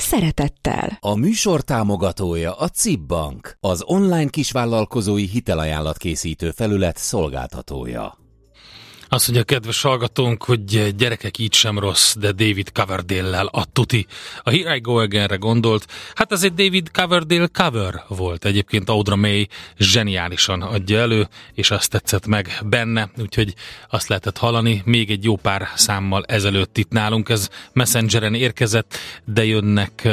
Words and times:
szeretettel. 0.00 0.98
A 1.00 1.14
műsor 1.14 1.60
támogatója 1.60 2.52
a 2.52 2.68
CIP 2.68 3.00
Bank, 3.00 3.56
az 3.60 3.82
online 3.86 4.30
kisvállalkozói 4.30 5.26
hitelajánlat 5.26 5.96
készítő 5.96 6.50
felület 6.50 6.96
szolgáltatója. 6.96 8.19
Azt 9.12 9.26
mondja, 9.26 9.44
kedves 9.44 9.82
hallgatónk, 9.82 10.42
hogy 10.44 10.94
gyerekek 10.96 11.38
így 11.38 11.52
sem 11.52 11.78
rossz, 11.78 12.14
de 12.16 12.32
David 12.32 12.72
Coverdale-lel 12.72 13.46
a 13.46 13.64
tuti. 13.72 14.06
A 14.42 14.50
Here 14.50 14.76
I 14.76 14.80
Go 14.80 14.96
Again-re 14.96 15.36
gondolt. 15.36 15.86
Hát 16.14 16.32
ez 16.32 16.42
egy 16.42 16.54
David 16.54 16.90
Coverdale 16.90 17.46
cover 17.46 18.04
volt. 18.08 18.44
Egyébként 18.44 18.88
Audra 18.88 19.16
May 19.16 19.48
zseniálisan 19.78 20.62
adja 20.62 20.98
elő, 20.98 21.28
és 21.54 21.70
azt 21.70 21.90
tetszett 21.90 22.26
meg 22.26 22.58
benne, 22.64 23.10
úgyhogy 23.18 23.54
azt 23.88 24.08
lehetett 24.08 24.38
hallani. 24.38 24.82
Még 24.84 25.10
egy 25.10 25.24
jó 25.24 25.36
pár 25.36 25.68
számmal 25.74 26.24
ezelőtt 26.24 26.78
itt 26.78 26.90
nálunk. 26.90 27.28
Ez 27.28 27.48
Messengeren 27.72 28.34
érkezett, 28.34 28.96
de 29.24 29.44
jönnek 29.44 30.08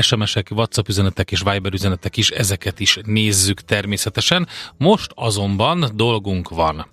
SMS-ek, 0.00 0.48
WhatsApp 0.50 0.88
üzenetek 0.88 1.30
és 1.30 1.42
Viber 1.50 1.72
üzenetek 1.72 2.16
is, 2.16 2.30
ezeket 2.30 2.80
is 2.80 2.98
nézzük 3.04 3.60
természetesen. 3.60 4.48
Most 4.76 5.10
azonban 5.14 5.90
dolgunk 5.94 6.48
van. 6.48 6.86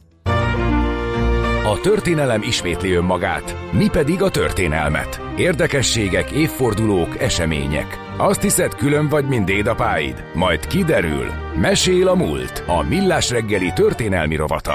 A 1.70 1.80
történelem 1.80 2.42
ismétli 2.42 2.92
önmagát, 2.92 3.56
mi 3.72 3.88
pedig 3.92 4.22
a 4.22 4.30
történelmet. 4.30 5.22
Érdekességek, 5.38 6.32
évfordulók, 6.32 7.22
események. 7.22 8.00
Azt 8.18 8.42
hiszed, 8.42 8.76
külön 8.76 9.08
vagy, 9.08 9.28
mint 9.28 9.46
dédapáid? 9.46 10.24
Majd 10.34 10.68
kiderül. 10.68 11.26
Mesél 11.62 12.08
a 12.08 12.16
múlt. 12.16 12.64
A 12.68 12.82
Millás 12.84 13.30
reggeli 13.30 13.72
történelmi 13.76 14.36
rovata. 14.36 14.74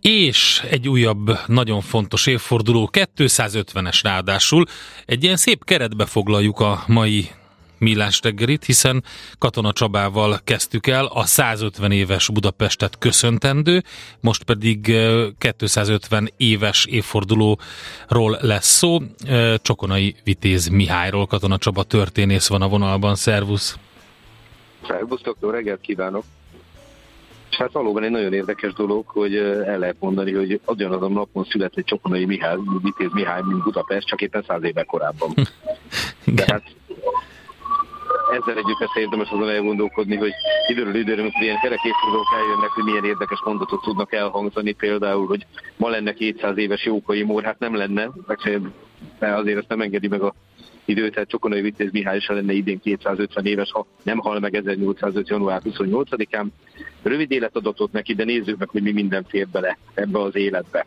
És 0.00 0.66
egy 0.70 0.88
újabb, 0.88 1.30
nagyon 1.46 1.80
fontos 1.80 2.26
évforduló, 2.26 2.90
250-es 3.16 4.00
ráadásul. 4.02 4.64
Egy 5.04 5.24
ilyen 5.24 5.36
szép 5.36 5.64
keretbe 5.64 6.06
foglaljuk 6.06 6.60
a 6.60 6.82
mai 6.86 7.28
Millás 7.78 8.20
reggelit, 8.22 8.64
hiszen 8.64 9.04
Katona 9.38 9.72
Csabával 9.72 10.40
kezdtük 10.44 10.86
el 10.86 11.06
a 11.06 11.24
150 11.24 11.90
éves 11.90 12.30
Budapestet 12.30 12.98
köszöntendő, 12.98 13.82
most 14.20 14.44
pedig 14.44 14.96
250 15.38 16.30
éves 16.36 16.84
évfordulóról 16.84 18.38
lesz 18.40 18.66
szó. 18.66 18.98
Csokonai 19.62 20.14
Vitéz 20.24 20.68
Mihályról, 20.68 21.26
Katona 21.26 21.58
Csaba 21.58 21.82
történész 21.82 22.48
van 22.48 22.62
a 22.62 22.68
vonalban. 22.68 23.14
Szervusz! 23.14 23.78
Szervusztok, 24.86 25.36
jó 25.40 25.50
reggelt 25.50 25.80
kívánok! 25.80 26.24
És 27.50 27.56
hát 27.56 27.72
valóban 27.72 28.02
egy 28.02 28.10
nagyon 28.10 28.32
érdekes 28.32 28.72
dolog, 28.72 29.06
hogy 29.06 29.36
el 29.36 29.78
lehet 29.78 29.96
mondani, 29.98 30.32
hogy 30.32 30.60
azon 30.64 30.92
a 30.92 31.08
napon 31.08 31.44
született 31.44 31.86
Csokonai 31.86 32.24
Mihály, 32.24 32.56
Vitéz 32.82 33.12
Mihály, 33.12 33.40
mint 33.44 33.62
Budapest, 33.62 34.06
csak 34.06 34.20
éppen 34.20 34.44
száz 34.46 34.62
éve 34.62 34.82
korábban. 34.82 35.34
De 36.24 36.44
hát 36.46 36.62
ezzel 38.30 38.56
együtt 38.56 38.78
persze 38.78 39.00
érdemes 39.00 39.30
azon 39.30 39.48
elgondolkodni, 39.48 40.16
hogy 40.16 40.32
időről 40.66 40.94
időre, 40.94 41.20
amikor 41.20 41.42
ilyen 41.42 41.60
kerekészfordulók 41.60 42.32
eljönnek, 42.40 42.70
hogy 42.70 42.84
milyen 42.84 43.04
érdekes 43.04 43.40
mondatot 43.44 43.82
tudnak 43.82 44.12
elhangzani, 44.12 44.72
például, 44.72 45.26
hogy 45.26 45.46
ma 45.76 45.88
lenne 45.88 46.12
200 46.12 46.56
éves 46.56 46.84
Jókai 46.84 47.22
Mór, 47.22 47.42
hát 47.42 47.58
nem 47.58 47.74
lenne, 47.74 48.10
mert 48.26 48.40
azért 49.18 49.58
ezt 49.58 49.68
nem 49.68 49.80
engedi 49.80 50.08
meg 50.08 50.22
a 50.22 50.34
időt, 50.84 51.14
tehát 51.14 51.28
Csokonai 51.28 51.60
Vitéz 51.60 51.90
Mihály 51.90 52.16
is 52.16 52.26
lenne 52.26 52.52
idén 52.52 52.80
250 52.80 53.46
éves, 53.46 53.70
ha 53.70 53.86
nem 54.02 54.18
hal 54.18 54.38
meg 54.38 54.54
1805. 54.54 55.28
január 55.28 55.62
28-án. 55.64 56.46
Rövid 57.02 57.30
életadatot 57.30 57.92
neki, 57.92 58.14
de 58.14 58.24
nézzük 58.24 58.58
meg, 58.58 58.68
hogy 58.68 58.82
mi 58.82 58.92
minden 58.92 59.24
fér 59.28 59.48
bele 59.48 59.78
ebbe 59.94 60.20
az 60.20 60.36
életbe. 60.36 60.86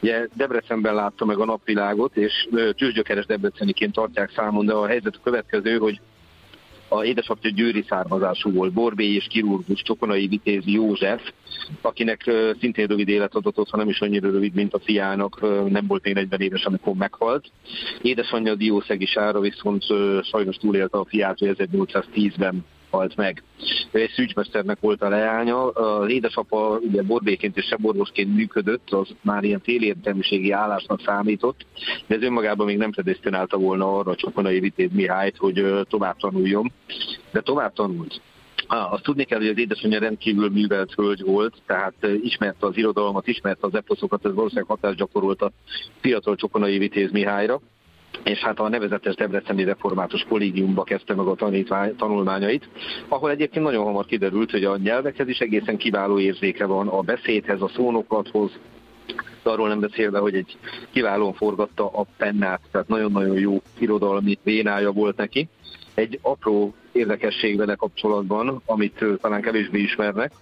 Ugye 0.00 0.26
Debrecenben 0.36 0.94
látta 0.94 1.24
meg 1.24 1.38
a 1.38 1.44
napvilágot, 1.44 2.16
és 2.16 2.48
tűzgyökeres 2.76 3.26
debreceniként 3.26 3.92
tartják 3.92 4.30
számon, 4.30 4.66
de 4.66 4.72
a 4.72 4.86
helyzet 4.86 5.16
a 5.16 5.22
következő, 5.22 5.78
hogy 5.78 6.00
a 6.96 7.04
édesapja 7.04 7.50
győri 7.50 7.84
származású 7.88 8.52
volt, 8.52 8.72
borbély 8.72 9.14
és 9.14 9.26
kirurgus 9.26 9.82
Csokonai 9.82 10.26
Vitézi 10.26 10.72
József, 10.72 11.32
akinek 11.80 12.30
szintén 12.60 12.86
rövid 12.86 13.08
életadatot, 13.08 13.68
ha 13.68 13.76
nem 13.76 13.88
is 13.88 14.00
annyira 14.00 14.30
rövid, 14.30 14.54
mint 14.54 14.74
a 14.74 14.78
fiának, 14.78 15.40
nem 15.70 15.86
volt 15.86 16.04
még 16.04 16.14
40 16.14 16.40
éves, 16.40 16.64
amikor 16.64 16.94
meghalt. 16.94 17.50
Édesanyja 18.02 18.54
Diószegi 18.54 19.06
Sára 19.06 19.40
viszont 19.40 19.84
sajnos 20.22 20.56
túlélte 20.56 20.98
a 20.98 21.04
fiát, 21.04 21.38
hogy 21.38 21.54
1810-ben 21.58 22.64
halt 22.94 23.16
meg. 23.16 23.42
Ő 23.90 24.00
egy 24.00 24.10
szűcsmesternek 24.10 24.80
volt 24.80 25.02
a 25.02 25.08
leánya. 25.08 25.68
Az 25.68 26.10
édesapa 26.10 26.78
ugye 26.78 27.02
borbéként 27.02 27.56
és 27.56 27.64
seborvosként 27.64 28.34
működött, 28.34 28.90
az 28.90 29.08
már 29.22 29.44
ilyen 29.44 29.60
félértelmiségi 29.60 30.50
állásnak 30.50 31.00
számított, 31.00 31.66
de 32.06 32.14
ez 32.14 32.22
önmagában 32.22 32.66
még 32.66 32.76
nem 32.76 32.90
predestinálta 32.90 33.58
volna 33.58 33.98
arra 33.98 34.10
a 34.10 34.16
Csokonai 34.16 34.60
Vitéz 34.60 34.90
Mihályt, 34.92 35.36
hogy 35.36 35.86
tovább 35.88 36.16
tanuljon. 36.16 36.72
De 37.32 37.40
tovább 37.40 37.72
tanult. 37.72 38.20
Ah, 38.66 38.92
azt 38.92 39.02
tudni 39.02 39.24
kell, 39.24 39.38
hogy 39.38 39.48
az 39.48 39.58
édesanyja 39.58 39.98
rendkívül 39.98 40.50
művelt 40.50 40.92
hölgy 40.92 41.22
volt, 41.22 41.54
tehát 41.66 41.94
ismerte 42.22 42.66
az 42.66 42.76
irodalmat, 42.76 43.26
ismerte 43.26 43.66
az 43.66 43.74
eposzokat, 43.74 44.24
ez 44.24 44.34
valószínűleg 44.34 44.68
hatást 44.68 44.96
gyakorolt 44.96 45.42
a 45.42 45.52
fiatal 46.00 46.36
Csokonai 46.36 46.78
Vitéz 46.78 47.10
Mihályra 47.10 47.60
és 48.22 48.38
hát 48.38 48.58
a 48.58 48.68
nevezetes 48.68 49.14
Debreceni 49.14 49.64
Református 49.64 50.24
Kollégiumba 50.28 50.82
kezdte 50.82 51.14
meg 51.14 51.26
a 51.26 51.34
tanítvány, 51.34 51.96
tanulmányait, 51.96 52.68
ahol 53.08 53.30
egyébként 53.30 53.64
nagyon 53.64 53.84
hamar 53.84 54.04
kiderült, 54.04 54.50
hogy 54.50 54.64
a 54.64 54.76
nyelvekhez 54.76 55.28
is 55.28 55.38
egészen 55.38 55.76
kiváló 55.76 56.18
érzéke 56.18 56.66
van, 56.66 56.88
a 56.88 57.00
beszédhez, 57.00 57.60
a 57.60 57.70
szónokathoz, 57.74 58.50
de 59.42 59.50
arról 59.50 59.68
nem 59.68 59.80
beszélve, 59.80 60.18
hogy 60.18 60.34
egy 60.34 60.56
kiválóan 60.90 61.32
forgatta 61.32 61.90
a 61.90 62.06
pennát, 62.16 62.60
tehát 62.70 62.88
nagyon-nagyon 62.88 63.38
jó 63.38 63.62
irodalmi 63.78 64.38
vénája 64.42 64.92
volt 64.92 65.16
neki. 65.16 65.48
Egy 65.94 66.18
apró 66.22 66.74
érdekesség 66.92 67.56
vele 67.56 67.74
kapcsolatban, 67.74 68.62
amit 68.66 69.04
talán 69.20 69.42
kevésbé 69.42 69.80
ismernek, 69.80 70.32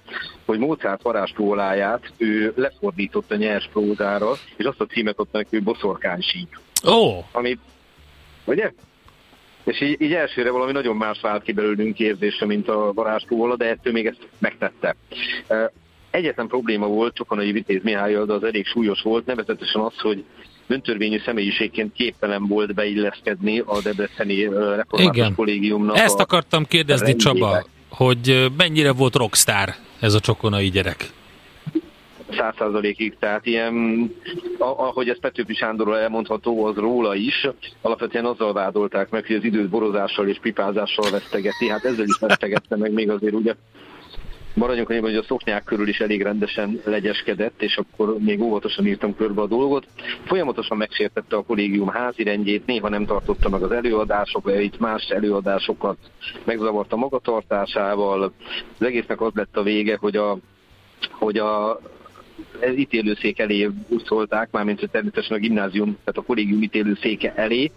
hogy 0.44 0.58
Mozart 0.58 1.02
varázstóláját 1.02 2.12
ő 2.16 2.52
lefordította 2.56 3.36
nyers 3.36 3.68
prózára, 3.72 4.30
és 4.56 4.64
azt 4.64 4.80
a 4.80 4.86
címet 4.86 5.18
adta 5.18 5.38
neki, 5.38 5.48
hogy 5.50 5.64
boszorkánysík. 5.64 6.60
Ó! 6.84 6.90
Oh. 6.90 7.24
Ami, 7.32 7.58
ugye? 8.44 8.72
És 9.64 9.80
így, 9.80 10.00
így 10.00 10.12
elsőre 10.12 10.50
valami 10.50 10.72
nagyon 10.72 10.96
más 10.96 11.20
vált 11.20 11.42
ki 11.42 11.52
belőlünk 11.52 11.98
érzése, 11.98 12.46
mint 12.46 12.68
a 12.68 12.92
varázstóla, 12.92 13.56
de 13.56 13.64
ettől 13.64 13.92
még 13.92 14.06
ezt 14.06 14.28
megtette. 14.38 14.96
Egyetlen 16.10 16.46
probléma 16.46 16.86
volt 16.86 17.14
Csokonai 17.14 17.52
Vitéz 17.52 17.82
Mihály, 17.82 18.12
de 18.12 18.32
az 18.32 18.44
elég 18.44 18.66
súlyos 18.66 19.02
volt, 19.02 19.26
nevezetesen 19.26 19.82
az, 19.82 19.98
hogy 19.98 20.24
öntörvényű 20.66 21.18
személyiségként 21.24 21.92
képtelen 21.92 22.46
volt 22.46 22.74
beilleszkedni 22.74 23.58
a 23.58 23.80
Debreceni 23.82 24.44
Református 24.44 25.16
Igen. 25.16 25.34
Kollégiumnak. 25.34 25.96
Ezt 25.98 26.20
akartam 26.20 26.64
kérdezni, 26.64 27.16
Csaba, 27.16 27.66
hogy 27.88 28.46
mennyire 28.56 28.92
volt 28.92 29.14
rockstar 29.14 29.74
ez 30.00 30.14
a 30.14 30.20
csokonai 30.20 30.70
gyerek? 30.70 31.10
Száz 32.32 32.54
százalékig, 32.58 33.16
tehát 33.18 33.46
ilyen, 33.46 33.74
ahogy 34.58 35.08
ez 35.08 35.20
Petőfi 35.20 35.54
Sándorról 35.54 35.98
elmondható, 35.98 36.64
az 36.64 36.76
róla 36.76 37.14
is, 37.14 37.48
alapvetően 37.80 38.24
azzal 38.24 38.52
vádolták 38.52 39.10
meg, 39.10 39.26
hogy 39.26 39.36
az 39.36 39.44
időt 39.44 39.68
borozással 39.68 40.28
és 40.28 40.38
pipázással 40.40 41.10
vesztegeti, 41.10 41.68
hát 41.68 41.84
ezzel 41.84 42.04
is 42.04 42.18
vesztegette 42.20 42.76
meg 42.76 42.92
még 42.92 43.10
azért 43.10 43.34
ugye 43.34 43.54
maradjunk 44.54 44.90
annyiban, 44.90 45.10
hogy 45.10 45.18
a 45.18 45.22
szoknyák 45.22 45.64
körül 45.64 45.88
is 45.88 46.00
elég 46.00 46.22
rendesen 46.22 46.80
legyeskedett, 46.84 47.62
és 47.62 47.76
akkor 47.76 48.16
még 48.18 48.40
óvatosan 48.42 48.86
írtam 48.86 49.16
körbe 49.16 49.40
a 49.40 49.46
dolgot. 49.46 49.86
Folyamatosan 50.24 50.76
megsértette 50.76 51.36
a 51.36 51.42
kollégium 51.42 51.88
házi 51.88 52.22
rendjét, 52.22 52.66
néha 52.66 52.88
nem 52.88 53.06
tartotta 53.06 53.48
meg 53.48 53.62
az 53.62 53.72
előadásokat, 53.72 54.60
itt 54.60 54.78
más 54.78 55.08
előadásokat 55.08 55.96
megzavarta 56.44 56.96
magatartásával. 56.96 58.22
Az 58.22 58.86
egésznek 58.86 59.20
az 59.20 59.32
lett 59.34 59.56
a 59.56 59.62
vége, 59.62 59.96
hogy 60.00 60.16
a, 60.16 60.38
hogy 61.10 61.38
a 61.38 61.80
ítélőszék 62.76 63.38
elé 63.38 63.70
szólták, 64.04 64.48
mármint 64.50 64.88
természetesen 64.90 65.36
a 65.36 65.40
gimnázium, 65.40 65.86
tehát 65.86 66.16
a 66.16 66.22
kollégium 66.22 66.62
ítélőszéke 66.62 67.34
elé, 67.34 67.70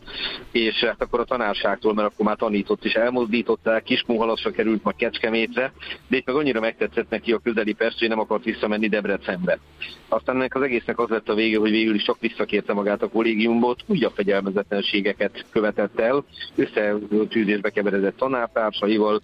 és 0.51 0.83
hát 0.83 1.01
akkor 1.01 1.19
a 1.19 1.23
tanárságtól, 1.23 1.93
mert 1.93 2.11
akkor 2.11 2.25
már 2.25 2.35
tanított 2.35 2.85
is 2.85 2.93
elmozdították, 2.93 3.83
Kiskunhalasra 3.83 4.51
került, 4.51 4.83
majd 4.83 4.95
Kecskemétre, 4.95 5.73
de 6.07 6.17
itt 6.17 6.25
meg 6.25 6.35
annyira 6.35 6.59
megtetszett 6.59 7.09
neki 7.09 7.31
a 7.31 7.39
közeli 7.43 7.73
Pest, 7.73 7.99
hogy 7.99 8.09
nem 8.09 8.19
akart 8.19 8.43
visszamenni 8.43 8.87
Debrecenbe. 8.87 9.59
Aztán 10.07 10.35
ennek 10.35 10.55
az 10.55 10.61
egésznek 10.61 10.99
az 10.99 11.09
lett 11.09 11.29
a 11.29 11.35
vége, 11.35 11.57
hogy 11.57 11.71
végül 11.71 11.95
is 11.95 12.03
csak 12.03 12.19
visszakérte 12.19 12.73
magát 12.73 13.01
a 13.01 13.09
kollégiumból, 13.09 13.75
újabb 13.85 14.13
fegyelmezetlenségeket 14.15 15.45
követett 15.51 15.99
el, 15.99 16.25
összetűzésbe 16.55 17.69
keveredett 17.69 18.17
tanártársaival, 18.17 19.21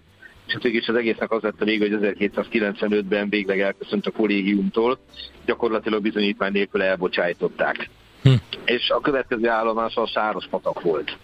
és 0.52 0.58
hát 0.58 0.72
végig 0.72 0.90
az 0.90 0.96
egésznek 0.96 1.32
az 1.32 1.42
lett 1.42 1.62
a 1.62 1.66
vége, 1.66 1.90
hogy 1.90 2.18
1795-ben 2.20 3.30
végleg 3.30 3.60
elköszönt 3.60 4.06
a 4.06 4.12
kollégiumtól, 4.12 5.00
gyakorlatilag 5.46 6.02
bizonyítvány 6.02 6.52
nélkül 6.52 6.82
elbocsájtották. 6.82 7.90
Hm. 8.24 8.34
És 8.66 8.90
a 8.90 9.00
következő 9.00 9.50
állomás 9.50 9.96
a 9.96 10.08
Sáros 10.08 10.48
patak 10.50 10.82
volt. 10.82 11.18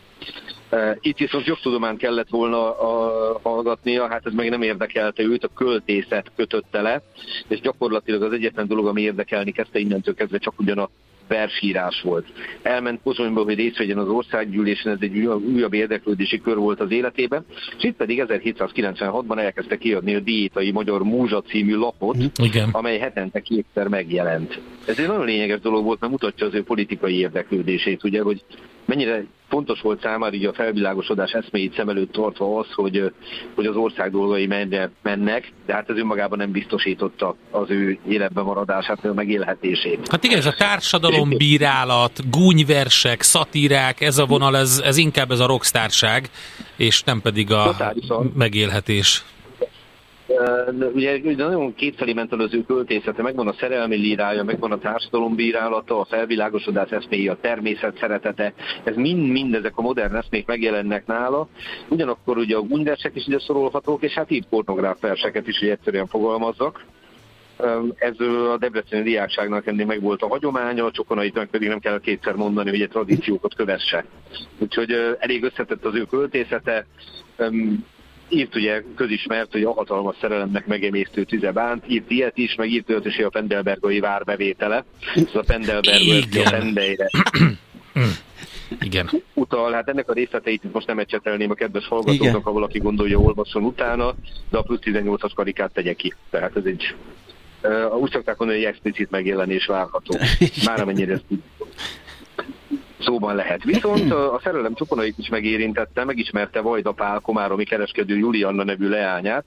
Itt 0.99 1.17
viszont 1.17 1.45
jogtudomán 1.45 1.97
kellett 1.97 2.29
volna 2.29 2.79
a, 2.79 3.39
hallgatnia, 3.43 4.07
hát 4.07 4.25
ez 4.25 4.33
meg 4.33 4.49
nem 4.49 4.61
érdekelte 4.61 5.23
őt, 5.23 5.43
a 5.43 5.53
költészet 5.55 6.31
kötötte 6.35 6.81
le, 6.81 7.01
és 7.47 7.59
gyakorlatilag 7.59 8.21
az 8.21 8.33
egyetlen 8.33 8.67
dolog, 8.67 8.87
ami 8.87 9.01
érdekelni 9.01 9.51
kezdte 9.51 9.79
innentől 9.79 10.15
kezdve 10.15 10.37
csak 10.37 10.59
ugyan 10.59 10.77
a 10.77 10.89
versírás 11.27 12.01
volt. 12.01 12.25
Elment 12.61 12.99
Pozsonyba, 13.03 13.43
hogy 13.43 13.55
részt 13.55 13.77
vegyen 13.77 13.97
az 13.97 14.07
országgyűlésen, 14.07 14.91
ez 14.91 14.97
egy 15.01 15.17
újabb 15.53 15.73
érdeklődési 15.73 16.41
kör 16.41 16.57
volt 16.57 16.79
az 16.79 16.91
életében, 16.91 17.45
és 17.77 17.83
itt 17.83 17.95
pedig 17.95 18.23
1796-ban 18.27 19.39
elkezdte 19.39 19.77
kiadni 19.77 20.15
a 20.15 20.19
Diétai 20.19 20.71
Magyar 20.71 21.03
Múzsa 21.03 21.41
című 21.41 21.75
lapot, 21.75 22.17
Igen. 22.43 22.69
amely 22.71 22.97
hetente 22.97 23.39
kétszer 23.39 23.87
megjelent. 23.87 24.61
Ez 24.87 24.99
egy 24.99 25.07
nagyon 25.07 25.25
lényeges 25.25 25.59
dolog 25.59 25.83
volt, 25.83 25.99
mert 25.99 26.11
mutatja 26.11 26.45
az 26.47 26.53
ő 26.53 26.63
politikai 26.63 27.17
érdeklődését, 27.17 28.03
ugye, 28.03 28.21
hogy 28.21 28.43
mennyire 28.85 29.25
fontos 29.57 29.81
volt 29.81 30.01
számára 30.01 30.35
így 30.35 30.45
a 30.45 30.53
felvilágosodás 30.53 31.31
eszméjét 31.31 31.75
szem 31.75 31.89
előtt 31.89 32.11
tartva 32.11 32.59
az, 32.59 32.67
hogy, 32.73 33.11
hogy 33.55 33.65
az 33.65 33.75
ország 33.75 34.11
dolgai 34.11 34.47
menne, 34.47 34.89
mennek, 35.01 35.51
de 35.65 35.73
hát 35.73 35.89
ez 35.89 35.97
önmagában 35.97 36.37
nem 36.37 36.51
biztosította 36.51 37.35
az 37.51 37.69
ő 37.69 37.99
életben 38.07 38.43
maradását, 38.43 39.05
a 39.05 39.13
megélhetését. 39.13 40.07
Hát 40.07 40.23
igen, 40.23 40.37
ez 40.37 40.45
a 40.45 40.53
társadalombírálat, 40.57 42.29
gúnyversek, 42.29 43.21
szatírák, 43.21 44.01
ez 44.01 44.17
a 44.17 44.25
vonal, 44.25 44.57
ez, 44.57 44.81
ez 44.83 44.97
inkább 44.97 45.31
ez 45.31 45.39
a 45.39 45.45
rockstárság, 45.45 46.29
és 46.75 47.03
nem 47.03 47.21
pedig 47.21 47.51
a 47.51 47.75
megélhetés 48.33 49.23
ugye, 50.93 51.35
nagyon 51.35 51.75
kétfelé 51.75 52.13
ment 52.13 52.33
az 52.33 52.53
ő 52.53 52.63
költészete, 52.65 53.21
megvan 53.21 53.47
a 53.47 53.53
szerelmi 53.53 53.95
lírája, 53.95 54.43
megvan 54.43 54.71
a 54.71 54.77
társadalombírálata, 54.77 55.99
a 55.99 56.05
felvilágosodás 56.05 56.89
eszméje, 56.89 57.31
a 57.31 57.37
természet 57.41 57.97
szeretete, 57.97 58.53
ez 58.83 58.95
mind-mind 58.95 59.53
ezek 59.53 59.77
a 59.77 59.81
modern 59.81 60.15
eszmék 60.15 60.45
megjelennek 60.45 61.05
nála. 61.05 61.47
Ugyanakkor 61.89 62.37
ugye 62.37 62.55
a 62.55 62.61
gundversek 62.61 63.15
is 63.15 63.27
ide 63.27 63.39
szorolhatók, 63.39 64.03
és 64.03 64.13
hát 64.13 64.31
itt 64.31 64.47
pornográf 64.47 64.99
verseket 64.99 65.47
is, 65.47 65.59
hogy 65.59 65.69
egyszerűen 65.69 66.07
fogalmazzak. 66.07 66.85
Ez 67.95 68.19
a 68.19 68.57
debreceni 68.57 69.03
diákságnak 69.03 69.67
ennél 69.67 69.85
meg 69.85 70.01
volt 70.01 70.21
a 70.21 70.27
hagyománya, 70.27 70.85
a 70.85 70.91
csokonait 70.91 71.47
pedig 71.51 71.67
nem 71.67 71.79
kell 71.79 71.99
kétszer 71.99 72.35
mondani, 72.35 72.69
hogy 72.69 72.81
egy 72.81 72.89
tradíciókat 72.89 73.55
kövesse. 73.55 74.05
Úgyhogy 74.57 75.15
elég 75.19 75.43
összetett 75.43 75.85
az 75.85 75.95
ő 75.95 76.03
költészete, 76.03 76.85
írt 78.29 78.55
ugye 78.55 78.83
közismert, 78.95 79.51
hogy 79.51 79.63
a 79.63 79.73
hatalmas 79.73 80.15
szerelemnek 80.21 80.65
megemésztő 80.65 81.23
tüze 81.23 81.51
bánt, 81.51 81.83
írt 81.87 82.11
ilyet 82.11 82.37
is, 82.37 82.55
meg 82.55 82.69
írt 82.69 82.89
olyat 82.89 83.05
is, 83.05 83.15
hogy 83.15 83.25
a 83.25 83.29
Pendelbergai 83.29 83.99
vár 83.99 84.23
bevétele. 84.23 84.85
Ez 85.15 85.23
a 85.33 85.43
Pendelberg 85.47 86.01
a 86.45 86.49
Pendeire. 86.49 87.09
Igen. 88.81 89.09
Utal, 89.33 89.71
hát 89.71 89.89
ennek 89.89 90.09
a 90.09 90.13
részleteit 90.13 90.73
most 90.73 90.87
nem 90.87 90.99
ecsetelném 90.99 91.51
a 91.51 91.53
kedves 91.53 91.87
hallgatóknak, 91.87 92.43
ha 92.43 92.51
valaki 92.51 92.79
gondolja, 92.79 93.19
olvasson 93.19 93.63
utána, 93.63 94.15
de 94.49 94.57
a 94.57 94.61
plusz 94.61 94.79
18-as 94.83 95.31
karikát 95.35 95.73
tegye 95.73 95.93
ki. 95.93 96.13
Tehát 96.29 96.55
ez 96.55 96.63
egy, 96.65 96.95
uh, 97.63 97.97
úgy 97.97 98.11
szokták 98.11 98.37
mondani, 98.37 98.59
hogy 98.59 98.69
explicit 98.69 99.09
megjelenés 99.09 99.65
várható. 99.65 100.17
Már 100.65 100.81
amennyire 100.81 101.13
ezt 101.13 101.25
szóban 102.99 103.35
lehet. 103.35 103.63
Viszont 103.63 104.11
a 104.11 104.39
szerelem 104.43 104.73
csokonait 104.73 105.17
is 105.17 105.29
megérintette, 105.29 106.03
megismerte 106.03 106.61
Vajda 106.61 106.91
Pál 106.91 107.19
komáromi 107.19 107.63
kereskedő 107.63 108.17
Julianna 108.17 108.63
nevű 108.63 108.87
leányát. 108.87 109.45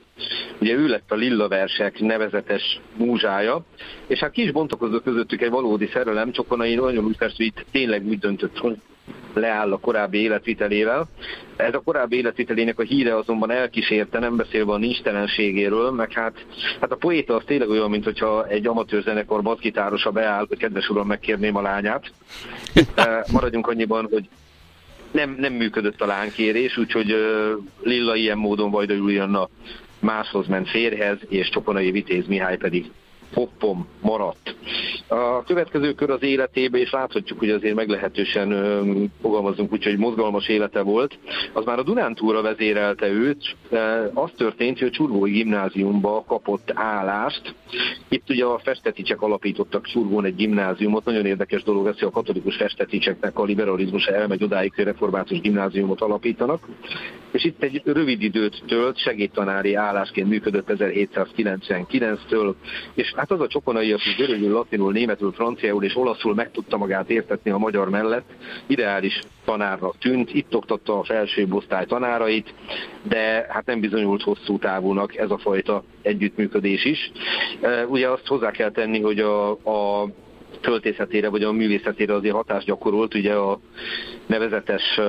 Ugye 0.60 0.74
ő 0.74 0.86
lett 0.86 1.10
a 1.12 1.14
Lilla 1.14 1.48
versek 1.48 2.00
nevezetes 2.00 2.80
múzsája, 2.96 3.64
és 4.06 4.18
hát 4.18 4.30
ki 4.30 4.42
is 4.42 4.52
bontakozott 4.52 5.02
közöttük 5.02 5.42
egy 5.42 5.50
valódi 5.50 5.86
szerelem 5.92 6.32
csokonai, 6.32 6.74
nagyon 6.74 7.04
úgy 7.04 7.16
persze, 7.16 7.34
hogy 7.36 7.46
itt 7.46 7.64
tényleg 7.70 8.06
úgy 8.06 8.18
döntött, 8.18 8.58
hogy 8.58 8.76
leáll 9.34 9.72
a 9.72 9.78
korábbi 9.78 10.18
életvitelével. 10.18 11.08
Ez 11.56 11.74
a 11.74 11.80
korábbi 11.80 12.16
életvitelének 12.16 12.78
a 12.78 12.82
híre 12.82 13.16
azonban 13.16 13.50
elkísérte, 13.50 14.18
nem 14.18 14.36
beszélve 14.36 14.72
a 14.72 14.78
nincstelenségéről, 14.78 15.90
meg 15.90 16.12
hát, 16.12 16.44
hát 16.80 16.92
a 16.92 16.96
poéta 16.96 17.34
az 17.34 17.42
tényleg 17.46 17.68
olyan, 17.68 17.90
mint 17.90 18.04
hogyha 18.04 18.46
egy 18.46 18.66
amatőr 18.66 19.02
zenekar 19.02 19.42
baszgitárosa 19.42 20.10
beáll, 20.10 20.44
hogy 20.48 20.58
kedves 20.58 20.88
uram, 20.88 21.06
megkérném 21.06 21.56
a 21.56 21.62
lányát. 21.62 22.12
Maradjunk 23.32 23.66
annyiban, 23.66 24.08
hogy 24.10 24.28
nem, 25.10 25.36
nem 25.38 25.52
működött 25.52 26.00
a 26.00 26.06
lánkérés, 26.06 26.76
úgyhogy 26.76 27.16
Lilla 27.82 28.14
ilyen 28.14 28.38
módon 28.38 28.70
Vajda 28.70 28.94
Julianna 28.94 29.48
máshoz 29.98 30.46
ment 30.46 30.68
férhez, 30.68 31.18
és 31.28 31.48
Csokonai 31.48 31.90
Vitéz 31.90 32.26
Mihály 32.26 32.56
pedig 32.56 32.90
hoppom 33.34 33.86
maradt. 34.00 34.54
A 35.08 35.42
következő 35.42 35.92
kör 35.92 36.10
az 36.10 36.22
életébe, 36.22 36.78
és 36.78 36.90
láthatjuk, 36.90 37.38
hogy 37.38 37.50
azért 37.50 37.74
meglehetősen 37.74 38.50
fogalmazunk 39.20 39.72
úgy, 39.72 39.84
hogy 39.84 39.98
mozgalmas 39.98 40.48
élete 40.48 40.82
volt, 40.82 41.18
az 41.52 41.64
már 41.64 41.78
a 41.78 41.82
Dunántúra 41.82 42.42
vezérelte 42.42 43.08
őt. 43.08 43.56
Az 44.14 44.30
történt, 44.36 44.78
hogy 44.78 44.88
a 44.88 44.90
Csurgói 44.90 45.30
gimnáziumba 45.30 46.24
kapott 46.26 46.70
állást. 46.74 47.54
Itt 48.08 48.30
ugye 48.30 48.44
a 48.44 48.58
festeticsek 48.58 49.22
alapítottak 49.22 49.86
Csurgón 49.86 50.24
egy 50.24 50.34
gimnáziumot, 50.34 51.04
nagyon 51.04 51.26
érdekes 51.26 51.62
dolog 51.62 51.86
ez, 51.86 51.98
hogy 51.98 52.08
a 52.08 52.10
katolikus 52.10 52.56
festeticseknek 52.56 53.38
a 53.38 53.44
liberalizmus 53.44 54.06
elmegy 54.06 54.42
odáig, 54.42 54.72
hogy 54.74 54.84
református 54.84 55.40
gimnáziumot 55.40 56.00
alapítanak. 56.00 56.68
És 57.32 57.44
itt 57.44 57.62
egy 57.62 57.82
rövid 57.84 58.22
időt 58.22 58.62
tölt, 58.66 58.98
segédtanári 58.98 59.74
állásként 59.74 60.28
működött 60.28 60.68
1799-től, 60.68 62.54
és 62.94 63.12
Hát 63.20 63.30
az 63.30 63.40
a 63.40 63.46
csokonai, 63.46 63.92
aki 63.92 64.14
görögül, 64.16 64.52
latinul, 64.52 64.92
németül, 64.92 65.32
franciául 65.32 65.84
és 65.84 65.96
olaszul 65.96 66.34
meg 66.34 66.50
tudta 66.50 66.76
magát 66.76 67.10
értetni 67.10 67.50
a 67.50 67.58
magyar 67.58 67.90
mellett, 67.90 68.30
ideális 68.66 69.20
tanárra 69.44 69.92
tűnt, 69.98 70.34
itt 70.34 70.54
oktatta 70.54 70.98
a 70.98 71.04
felső 71.04 71.46
osztály 71.50 71.86
tanárait, 71.86 72.54
de 73.02 73.46
hát 73.48 73.66
nem 73.66 73.80
bizonyult 73.80 74.22
hosszú 74.22 74.58
távúnak 74.58 75.16
ez 75.16 75.30
a 75.30 75.38
fajta 75.38 75.82
együttműködés 76.02 76.84
is. 76.84 77.12
Ugye 77.88 78.08
azt 78.08 78.26
hozzá 78.26 78.50
kell 78.50 78.70
tenni, 78.70 79.00
hogy 79.00 79.18
a, 79.18 79.50
a 79.50 80.08
költészetére 80.60 81.28
vagy 81.28 81.42
a 81.42 81.52
művészetére 81.52 82.14
azért 82.14 82.34
hatást 82.34 82.66
gyakorolt, 82.66 83.14
ugye 83.14 83.32
a 83.32 83.60
nevezetes 84.26 85.00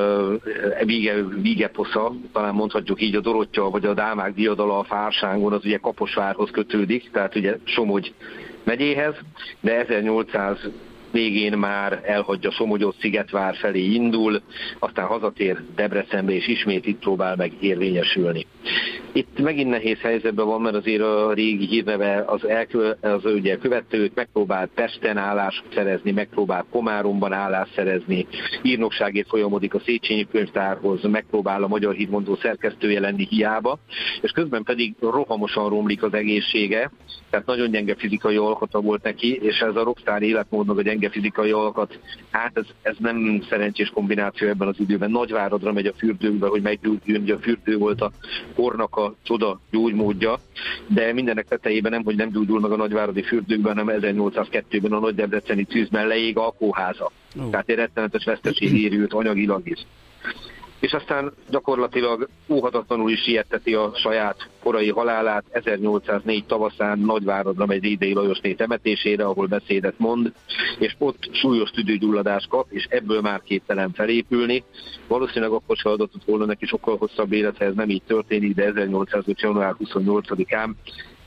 víge, 0.86 1.24
vígeposza, 1.42 2.14
talán 2.34 2.54
mondhatjuk 2.54 3.02
így 3.02 3.16
a 3.16 3.22
Dorottya 3.22 3.70
vagy 3.70 3.86
a 3.86 3.94
Dámák 3.94 4.34
diadala 4.34 4.80
a 4.80 4.84
Fársángon, 4.84 5.54
az 5.54 5.66
ugye 5.66 5.78
Kaposvárhoz 5.78 6.50
kötődik, 6.52 7.12
tehát 7.12 7.36
ugye 7.36 7.58
Somogy 7.64 8.14
megyéhez, 8.64 9.16
de 9.60 9.78
1800 9.80 10.70
végén 11.12 11.58
már 11.58 12.02
elhagyja 12.06 12.52
Somogyot, 12.52 12.96
Szigetvár 13.00 13.56
felé 13.56 13.84
indul, 13.84 14.42
aztán 14.80 15.06
hazatér 15.06 15.64
Debrecenbe, 15.76 16.32
és 16.32 16.48
ismét 16.48 16.86
itt 16.86 17.00
próbál 17.00 17.36
meg 17.36 17.52
érvényesülni. 17.60 18.46
Itt 19.14 19.40
megint 19.40 19.70
nehéz 19.70 20.00
helyzetben 20.00 20.46
van, 20.46 20.62
mert 20.62 20.76
azért 20.76 21.02
a 21.02 21.34
régi 21.34 21.66
hírneve 21.66 22.24
az, 22.28 22.48
elkö, 22.48 22.92
az 23.02 23.26
ugye 23.26 23.58
követőt 23.58 24.16
megpróbál 24.16 24.70
Pesten 24.76 25.18
állást 25.18 25.64
szerezni, 25.74 26.12
megpróbál 26.12 26.66
Komáromban 26.72 27.34
állást 27.34 27.74
szerezni, 27.74 28.28
írnokságért 28.62 29.28
folyamodik 29.28 29.74
a 29.74 29.80
Széchenyi 29.80 30.28
könyvtárhoz, 30.32 31.04
megpróbál 31.04 31.64
a 31.64 31.68
Magyar 31.68 31.94
Hírmondó 31.94 32.36
szerkesztője 32.36 33.00
lenni 33.00 33.28
hiába, 33.30 33.80
és 34.22 34.32
közben 34.32 34.64
pedig 34.64 34.94
rohamosan 35.00 35.70
romlik 35.70 36.04
az 36.04 36.14
egészsége, 36.14 36.92
tehát 37.30 37.46
nagyon 37.46 37.72
gyenge 37.72 37.96
fizikai 37.96 38.36
alkata 38.36 38.82
volt 38.82 39.04
neki, 39.04 39.40
és 39.42 39.60
ez 39.60 39.76
a 39.76 39.84
rockstar 39.84 40.22
életmódnak 40.22 40.78
a 40.78 40.82
gyenge 40.82 41.10
fizikai 41.10 41.52
alkat, 41.52 42.00
hát 42.32 42.58
ez, 42.58 42.66
ez 42.82 42.96
nem 43.00 43.44
szerencsés 43.50 43.90
kombináció 43.90 44.48
ebben 44.48 44.68
az 44.68 44.80
időben. 44.80 45.12
Nagyváradra 45.12 45.72
megy 45.72 45.86
a 45.86 45.94
fürdőbe, 45.94 46.48
hogy 46.48 46.62
meggyógyuljon, 46.62 47.22
hogy 47.22 47.32
a 47.32 47.40
fürdő 47.40 47.78
volt 47.78 48.02
a 48.02 48.12
kornak 48.56 48.96
a 48.96 49.14
csoda 49.24 49.60
gyógymódja, 49.72 50.40
de 50.88 51.14
mindenek 51.14 51.48
tetejében 51.48 51.92
nem, 51.92 52.04
hogy 52.04 52.16
nem 52.16 52.32
gyógyul 52.32 52.60
meg 52.60 52.72
a 52.72 52.76
nagyváradi 52.76 53.22
fürdőkben, 53.24 53.78
hanem 53.78 54.00
1802-ben 54.02 54.92
a 54.92 55.00
nagy 55.00 55.16
debreceni 55.16 55.64
tűzben 55.64 56.08
leég 56.08 56.38
a 56.38 56.52
kóháza. 56.58 57.12
Uh. 57.36 57.50
Tehát 57.50 57.70
egy 57.70 57.76
rettenetes 57.76 58.24
veszteség 58.24 58.82
érült 58.82 59.14
anyagilag 59.14 59.70
is. 59.70 59.80
És 60.82 60.94
aztán 60.94 61.34
gyakorlatilag 61.50 62.28
óhatatlanul 62.50 63.12
is 63.12 63.22
sietteti 63.22 63.74
a 63.74 63.92
saját 63.96 64.50
korai 64.64 64.90
halálát 64.90 65.44
1804 65.52 66.46
tavaszán 66.46 67.00
Nagyváradra 67.00 67.66
megy 67.66 67.84
Rédei 67.84 68.14
Lajosné 68.14 68.54
temetésére, 68.54 69.26
ahol 69.26 69.48
beszédet 69.48 69.94
mond, 69.98 70.34
és 70.80 70.96
ott 70.98 71.30
súlyos 71.32 71.70
tüdőgyulladást 71.70 72.48
kap, 72.48 72.66
és 72.70 72.88
ebből 72.90 73.22
már 73.22 73.42
képtelen 73.44 73.92
felépülni. 73.94 74.64
Valószínűleg 75.08 75.52
akkor 75.52 75.78
se 75.78 75.90
adott 75.90 76.14
volna 76.26 76.46
neki 76.46 76.66
sokkal 76.66 76.98
hosszabb 76.98 77.32
életre, 77.32 77.66
ez 77.66 77.74
nem 77.74 77.90
így 77.90 78.04
történik, 78.08 78.56
de 78.56 78.64
1805. 78.64 79.42
január 79.42 79.76
28-án 79.80 80.70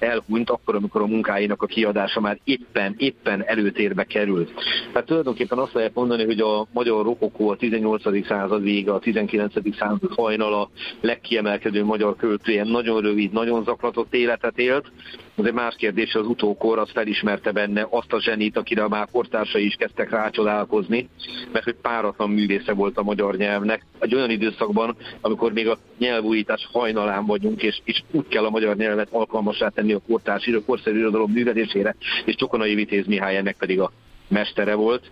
elhunyt 0.04 0.50
akkor, 0.50 0.74
amikor 0.74 1.00
a 1.02 1.06
munkáinak 1.06 1.62
a 1.62 1.66
kiadása 1.66 2.20
már 2.20 2.38
éppen, 2.44 2.94
éppen 2.98 3.44
előtérbe 3.46 4.04
került. 4.04 4.52
Tehát 4.92 5.06
tulajdonképpen 5.06 5.58
azt 5.58 5.72
lehet 5.72 5.94
mondani, 5.94 6.24
hogy 6.24 6.40
a 6.40 6.66
magyar 6.72 7.04
rokokó 7.04 7.48
a 7.48 7.56
18. 7.56 8.26
század 8.26 8.62
vége, 8.62 8.92
a 8.92 8.98
19. 8.98 9.76
század 9.78 10.14
hajnala 10.14 10.70
legkiemelkedő 11.00 11.84
magyar 11.84 12.16
költője 12.16 12.64
nagyon 12.64 13.00
rövid, 13.00 13.32
nagyon 13.32 13.64
zaklatott 13.64 14.14
életet 14.14 14.58
élt, 14.58 14.90
az 15.36 15.46
egy 15.46 15.52
más 15.52 15.74
kérdés, 15.76 16.14
az 16.14 16.26
utókor 16.26 16.78
az 16.78 16.90
felismerte 16.90 17.52
benne 17.52 17.86
azt 17.90 18.12
a 18.12 18.20
zsenit, 18.20 18.56
akire 18.56 18.88
már 18.88 19.08
kortársai 19.12 19.64
is 19.64 19.74
kezdtek 19.74 20.10
rácsodálkozni, 20.10 21.08
mert 21.52 21.64
hogy 21.64 21.74
páratlan 21.82 22.30
művésze 22.30 22.72
volt 22.72 22.98
a 22.98 23.02
magyar 23.02 23.36
nyelvnek. 23.36 23.86
Egy 23.98 24.14
olyan 24.14 24.30
időszakban, 24.30 24.96
amikor 25.20 25.52
még 25.52 25.68
a 25.68 25.78
nyelvújítás 25.98 26.68
hajnalán 26.72 27.26
vagyunk, 27.26 27.62
és, 27.62 27.80
és 27.84 28.02
úgy 28.10 28.28
kell 28.28 28.44
a 28.44 28.50
magyar 28.50 28.76
nyelvet 28.76 29.08
alkalmasá 29.10 29.68
tenni 29.68 29.92
a 29.92 30.02
kortárs, 30.08 30.46
a 30.46 30.64
korszerű 30.66 30.98
irodalom 30.98 31.32
művelésére, 31.32 31.96
és 32.24 32.34
Csokonai 32.34 32.74
Vitéz 32.74 33.06
Mihály 33.06 33.36
ennek 33.36 33.56
pedig 33.56 33.80
a 33.80 33.92
mestere 34.28 34.74
volt, 34.74 35.10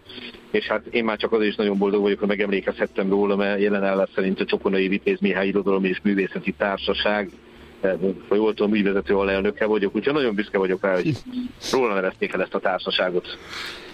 és 0.51 0.67
hát 0.67 0.87
én 0.87 1.05
már 1.05 1.17
csak 1.17 1.33
azért 1.33 1.51
is 1.51 1.57
nagyon 1.57 1.79
boldog 1.79 2.03
vagyok, 2.03 2.19
hogy 2.19 2.29
megemlékezhettem 2.29 3.09
róla, 3.09 3.37
mert 3.37 3.61
jelen 3.61 3.85
állás 3.85 4.09
szerint 4.15 4.41
a 4.41 4.45
Csokonai 4.45 4.89
Vitéz 4.89 5.21
Mihály 5.21 5.47
Irodalom 5.47 5.85
és 5.85 6.01
Művészeti 6.03 6.53
Társaság 6.53 7.31
ha 8.29 8.35
jól 8.35 8.55
tudom, 8.55 8.75
ügyvezető 8.75 9.17
alelnöke 9.17 9.67
vagyok, 9.67 9.97
úgyhogy 9.97 10.15
nagyon 10.15 10.35
büszke 10.35 10.59
vagyok 10.59 10.83
rá, 10.83 10.95
hogy 10.95 11.17
róla 11.73 11.95
nevezték 11.95 12.33
el 12.33 12.43
ezt 12.43 12.55
a 12.55 12.59
társaságot. 12.59 13.39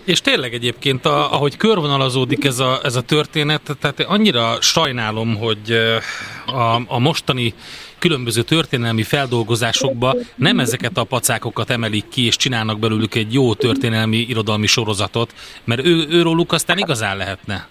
És 0.04 0.20
tényleg 0.20 0.54
egyébként, 0.54 1.06
a, 1.06 1.32
ahogy 1.32 1.56
körvonalazódik 1.56 2.44
ez 2.44 2.58
a, 2.58 2.80
ez 2.82 2.96
a 2.96 3.02
történet, 3.02 3.76
tehát 3.80 4.00
annyira 4.00 4.60
sajnálom, 4.60 5.36
hogy 5.36 5.72
a, 6.46 6.74
a 6.86 6.98
mostani 6.98 7.54
különböző 7.98 8.42
történelmi 8.42 9.02
feldolgozásokba 9.02 10.16
nem 10.36 10.60
ezeket 10.60 10.96
a 10.96 11.04
pacákokat 11.04 11.70
emelik 11.70 12.08
ki, 12.08 12.24
és 12.24 12.36
csinálnak 12.36 12.78
belőlük 12.78 13.14
egy 13.14 13.32
jó 13.32 13.54
történelmi 13.54 14.16
irodalmi 14.16 14.66
sorozatot, 14.66 15.34
mert 15.64 15.86
ő, 15.86 16.06
őróluk 16.10 16.52
aztán 16.52 16.78
igazán 16.78 17.16
lehetne 17.16 17.68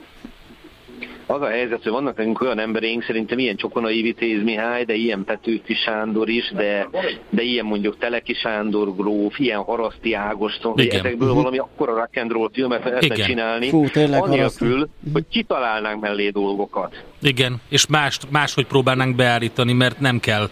az 1.28 1.42
a 1.42 1.48
helyzet, 1.48 1.84
hogy 1.84 1.92
vannak 1.92 2.18
nekünk 2.18 2.42
olyan 2.42 2.60
embereink, 2.60 3.04
szerintem 3.04 3.40
ilyen 3.40 3.56
Csokonai 3.56 4.02
Vitéz 4.02 4.44
Mihály, 4.44 4.84
de 4.84 4.94
ilyen 4.94 5.24
Petőfi 5.24 5.74
Sándor 5.74 6.30
is, 6.30 6.52
de, 6.56 6.90
de 7.30 7.42
ilyen 7.42 7.66
mondjuk 7.66 7.98
Teleki 7.98 8.34
Sándor 8.34 8.96
gróf, 8.96 9.40
ilyen 9.40 9.64
Haraszti 9.64 10.14
Ágoston, 10.14 10.72
hogy 10.72 10.88
ezekből 10.88 11.28
uh-huh. 11.28 11.36
valami 11.36 11.58
akkora 11.58 11.94
rock 11.96 12.18
and 12.18 12.32
roll 12.32 12.50
filmet 12.54 12.84
lehetne 12.84 13.16
csinálni, 13.16 13.70
Fú, 13.70 13.86
anélkül, 14.12 14.90
hogy 15.14 15.26
kitalálnánk 15.30 16.02
mellé 16.02 16.30
dolgokat. 16.30 17.04
Igen, 17.22 17.62
és 17.70 17.88
más, 17.88 18.20
máshogy 18.30 18.66
próbálnánk 18.66 19.16
beállítani, 19.16 19.74
mert 19.74 20.00
nem 20.00 20.20
kell. 20.20 20.50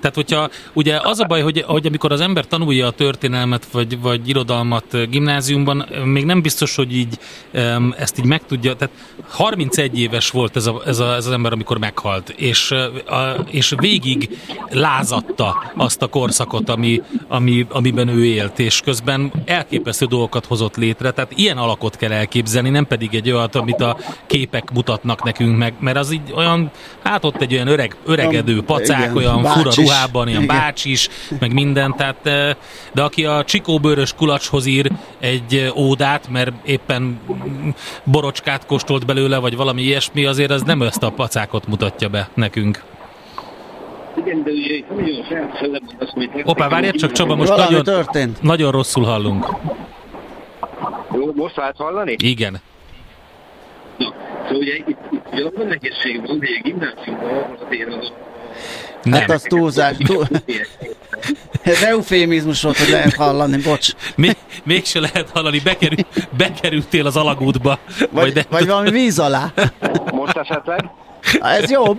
Tehát, 0.00 0.14
hogyha 0.14 0.50
ugye 0.72 1.00
az 1.02 1.20
a 1.20 1.24
baj, 1.24 1.40
hogy, 1.40 1.64
hogy 1.66 1.86
amikor 1.86 2.12
az 2.12 2.20
ember 2.20 2.46
tanulja 2.46 2.86
a 2.86 2.90
történelmet, 2.90 3.66
vagy, 3.72 4.00
vagy 4.00 4.28
irodalmat 4.28 5.10
gimnáziumban, 5.10 5.88
még 6.04 6.24
nem 6.24 6.42
biztos, 6.42 6.76
hogy 6.76 6.96
így 6.96 7.18
ezt 7.96 8.18
így 8.18 8.24
megtudja. 8.24 8.76
Tehát 8.76 8.94
31 9.28 9.98
éves 9.98 10.30
volt 10.30 10.56
ez, 10.56 10.66
a, 10.66 10.82
ez, 10.86 10.98
a, 10.98 11.14
ez 11.14 11.26
az 11.26 11.32
ember, 11.32 11.52
amikor 11.52 11.78
meghalt, 11.78 12.28
és, 12.28 12.70
a, 13.06 13.44
és 13.50 13.74
végig 13.76 14.38
lázatta 14.68 15.72
azt 15.76 16.02
a 16.02 16.06
korszakot, 16.06 16.68
ami, 16.68 17.02
ami, 17.28 17.66
amiben 17.70 18.08
ő 18.08 18.24
élt, 18.24 18.58
és 18.58 18.80
közben 18.80 19.32
elképesztő 19.44 20.06
dolgokat 20.06 20.46
hozott 20.46 20.76
létre. 20.76 21.10
Tehát 21.10 21.32
ilyen 21.34 21.58
alakot 21.58 21.96
kell 21.96 22.12
elképzelni, 22.12 22.70
nem 22.70 22.86
pedig 22.86 23.14
egy 23.14 23.30
olyat, 23.30 23.54
amit 23.54 23.80
a 23.80 23.96
képek 24.26 24.70
mutatnak 24.70 25.24
nekünk 25.24 25.56
meg, 25.56 25.74
mert 25.80 25.96
az 25.96 26.05
így 26.12 26.32
olyan, 26.34 26.70
hát 27.04 27.24
ott 27.24 27.40
egy 27.40 27.54
olyan 27.54 27.66
öreg, 27.66 27.96
öregedő 28.06 28.62
pacák, 28.62 29.00
igen, 29.00 29.16
olyan 29.16 29.44
fura 29.44 29.70
ruhában, 29.76 30.28
ilyen 30.28 30.46
bács 30.46 30.84
is, 30.84 31.08
meg 31.40 31.52
minden, 31.52 31.94
tehát, 31.96 32.22
de 32.92 33.02
aki 33.02 33.24
a 33.24 33.44
csikóbőrös 33.44 34.12
kulacshoz 34.14 34.66
ír 34.66 34.90
egy 35.20 35.72
ódát, 35.76 36.28
mert 36.28 36.52
éppen 36.64 37.20
borocskát 38.04 38.66
kóstolt 38.66 39.06
belőle, 39.06 39.38
vagy 39.38 39.56
valami 39.56 39.82
ilyesmi, 39.82 40.24
azért 40.24 40.50
az 40.50 40.62
nem 40.62 40.82
ezt 40.82 41.02
a 41.02 41.10
pacákot 41.10 41.66
mutatja 41.66 42.08
be 42.08 42.28
nekünk. 42.34 42.82
Igen, 44.16 44.42
de 44.42 44.50
ugye 44.50 44.84
nagyon 44.96 46.42
Hoppá, 46.44 46.68
várjál 46.68 46.92
csak 46.92 47.12
Csaba, 47.12 47.34
most 47.34 47.56
nagyon, 47.56 47.82
történt. 47.82 48.42
nagyon 48.42 48.70
rosszul 48.70 49.04
hallunk. 49.04 49.46
Jó, 51.14 51.32
most 51.34 51.56
lehet 51.56 51.76
hallani? 51.76 52.16
Igen. 52.18 52.60
Na, 53.98 54.14
szóval 54.44 54.56
ugye 54.56 54.74
itt, 54.74 54.98
itt 55.32 55.32
ugye 55.32 55.62
a 55.62 55.64
nehézség 55.64 56.26
van, 56.26 56.38
hogy 56.38 56.48
a 56.58 56.62
gimnáziumban 56.62 57.56
azért 57.66 57.94
az 57.94 58.12
nem. 59.02 59.20
Hát 59.20 59.30
az 59.30 59.42
túlzás. 59.42 59.96
Túl... 59.96 60.26
Ez 61.62 61.82
eufémizmus 61.82 62.62
volt, 62.62 62.78
hogy 62.78 62.88
lehet 62.88 63.14
hallani, 63.14 63.56
bocs. 63.56 63.88
Még, 64.16 64.36
mégse 64.64 65.00
lehet 65.00 65.30
hallani, 65.32 65.58
bekerül, 65.58 66.04
bekerültél 66.36 67.06
az 67.06 67.16
alagútba. 67.16 67.78
Vagy, 67.98 68.08
vagy, 68.10 68.32
de... 68.32 68.44
vagy 68.50 68.66
valami 68.66 68.90
víz 68.90 69.18
alá. 69.18 69.52
Most 70.12 70.36
esetleg? 70.36 70.90
Ez 71.40 71.70
jobb. 71.70 71.98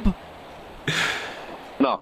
Na, 1.88 2.00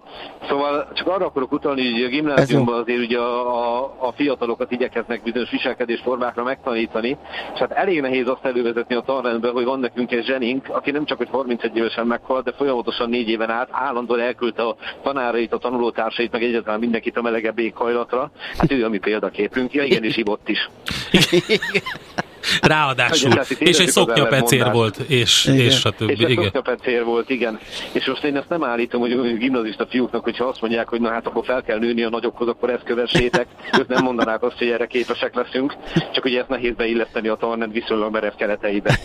Szóval 0.47 0.87
csak 0.93 1.07
arra 1.07 1.25
akarok 1.25 1.51
utalni, 1.51 1.91
hogy 1.91 2.03
a 2.03 2.07
gimnáziumban 2.07 2.81
azért 2.81 2.99
ugye 2.99 3.17
a, 3.17 3.79
a, 3.79 3.95
a 3.99 4.11
fiatalokat 4.11 4.71
igyekeznek 4.71 5.23
bizonyos 5.23 5.49
viselkedésformákra 5.49 6.43
megtanítani, 6.43 7.17
és 7.53 7.59
hát 7.59 7.71
elég 7.71 8.01
nehéz 8.01 8.27
azt 8.27 8.45
elővezetni 8.45 8.95
a 8.95 9.01
tanrendbe, 9.01 9.49
hogy 9.49 9.63
van 9.63 9.79
nekünk 9.79 10.11
egy 10.11 10.25
zsenink, 10.25 10.69
aki 10.69 10.91
nem 10.91 11.05
csak 11.05 11.17
hogy 11.17 11.29
31 11.31 11.75
évesen 11.75 12.07
meghalt, 12.07 12.43
de 12.43 12.51
folyamatosan 12.51 13.09
négy 13.09 13.29
éven 13.29 13.49
át 13.49 13.67
állandóan 13.71 14.19
elküldte 14.19 14.63
a 14.63 14.75
tanárait, 15.03 15.53
a 15.53 15.57
tanulótársait, 15.57 16.31
meg 16.31 16.43
egyáltalán 16.43 16.79
mindenkit 16.79 17.17
a 17.17 17.21
melegebb 17.21 17.59
éghajlatra. 17.59 18.31
Hát 18.57 18.71
ő 18.71 18.85
a 18.85 18.89
mi 18.89 18.97
példaképünk, 18.97 19.73
ja 19.73 19.83
igenis 19.83 20.15
hívott 20.15 20.49
is. 20.49 20.69
Ráadásul. 22.61 23.31
és 23.59 23.77
egy 23.77 23.87
szoknyapecér 23.87 24.71
volt, 24.71 24.97
és, 24.97 25.45
igen. 25.45 25.59
és 25.59 25.85
a 25.85 25.89
többi. 25.89 26.11
És 26.11 26.19
egy 26.19 26.39
szoknyapecér 26.43 27.03
volt, 27.03 27.29
igen. 27.29 27.59
És 27.91 28.05
most 28.05 28.23
én 28.23 28.35
ezt 28.35 28.49
nem 28.49 28.63
állítom, 28.63 29.01
hogy 29.01 29.37
gimnazista 29.37 29.87
fiúknak, 29.89 30.23
hogyha 30.23 30.45
azt 30.45 30.61
mondják, 30.61 30.87
hogy 30.87 31.01
na 31.01 31.09
hát 31.09 31.27
akkor 31.27 31.45
fel 31.45 31.63
kell 31.63 31.77
nőni 31.77 32.03
a 32.03 32.09
nagyokhoz, 32.09 32.47
akkor 32.47 32.69
ezt 32.69 32.83
kövessétek. 32.83 33.47
Ők 33.79 33.87
nem 33.87 34.03
mondanák 34.03 34.43
azt, 34.43 34.57
hogy 34.57 34.67
erre 34.67 34.85
képesek 34.85 35.35
leszünk. 35.35 35.75
Csak 36.13 36.25
ugye 36.25 36.39
ezt 36.39 36.49
nehéz 36.49 36.75
beilleszteni 36.75 37.27
a 37.27 37.35
tanrend 37.35 37.71
viszonylag 37.71 38.11
merev 38.11 38.33
kereteibe. 38.37 38.99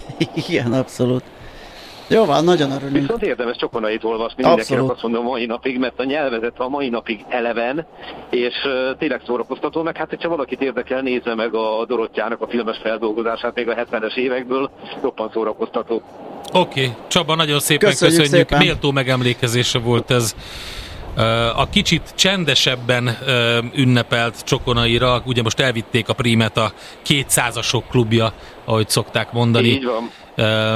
igen, 0.48 0.72
abszolút. 0.72 1.22
Jó 2.10 2.24
van, 2.24 2.44
nagyon 2.44 2.70
örülünk. 2.70 3.00
Viszont 3.00 3.22
érdemes 3.22 3.56
csokonait 3.56 4.04
olvasni 4.04 4.44
mindenkinek 4.44 4.90
azt 4.90 5.02
mondom 5.02 5.24
mai 5.24 5.46
napig, 5.46 5.78
mert 5.78 5.98
a 5.98 6.04
nyelvezet 6.04 6.58
a 6.58 6.68
mai 6.68 6.88
napig 6.88 7.24
eleven, 7.28 7.86
és 8.30 8.54
uh, 8.64 8.98
tényleg 8.98 9.22
szórakoztató, 9.26 9.82
meg 9.82 9.96
hát 9.96 10.08
hogyha 10.08 10.28
valakit 10.28 10.62
érdekel, 10.62 11.00
nézze 11.00 11.34
meg 11.34 11.54
a 11.54 11.84
Dorottyának 11.86 12.40
a 12.40 12.46
filmes 12.48 12.78
feldolgozását 12.82 13.54
még 13.54 13.68
a 13.68 13.74
70-es 13.74 14.14
évekből, 14.14 14.70
roppan 15.02 15.30
szórakoztató. 15.32 16.02
Oké, 16.52 16.80
okay. 16.80 16.94
Csaba, 17.08 17.34
nagyon 17.34 17.60
szépen 17.60 17.90
köszönjük, 17.90 18.20
köszönjük. 18.20 18.48
Szépen. 18.48 18.66
méltó 18.66 18.90
megemlékezése 18.90 19.78
volt 19.78 20.10
ez 20.10 20.34
a 21.56 21.68
kicsit 21.68 22.12
csendesebben 22.14 23.18
ünnepelt 23.74 24.44
Csokonaira, 24.44 25.22
ugye 25.24 25.42
most 25.42 25.60
elvitték 25.60 26.08
a 26.08 26.12
prímet 26.12 26.56
a 26.56 26.72
kétszázasok 27.02 27.88
klubja, 27.88 28.32
ahogy 28.64 28.88
szokták 28.88 29.32
mondani. 29.32 29.68
Így 29.68 29.84
van. 29.84 30.10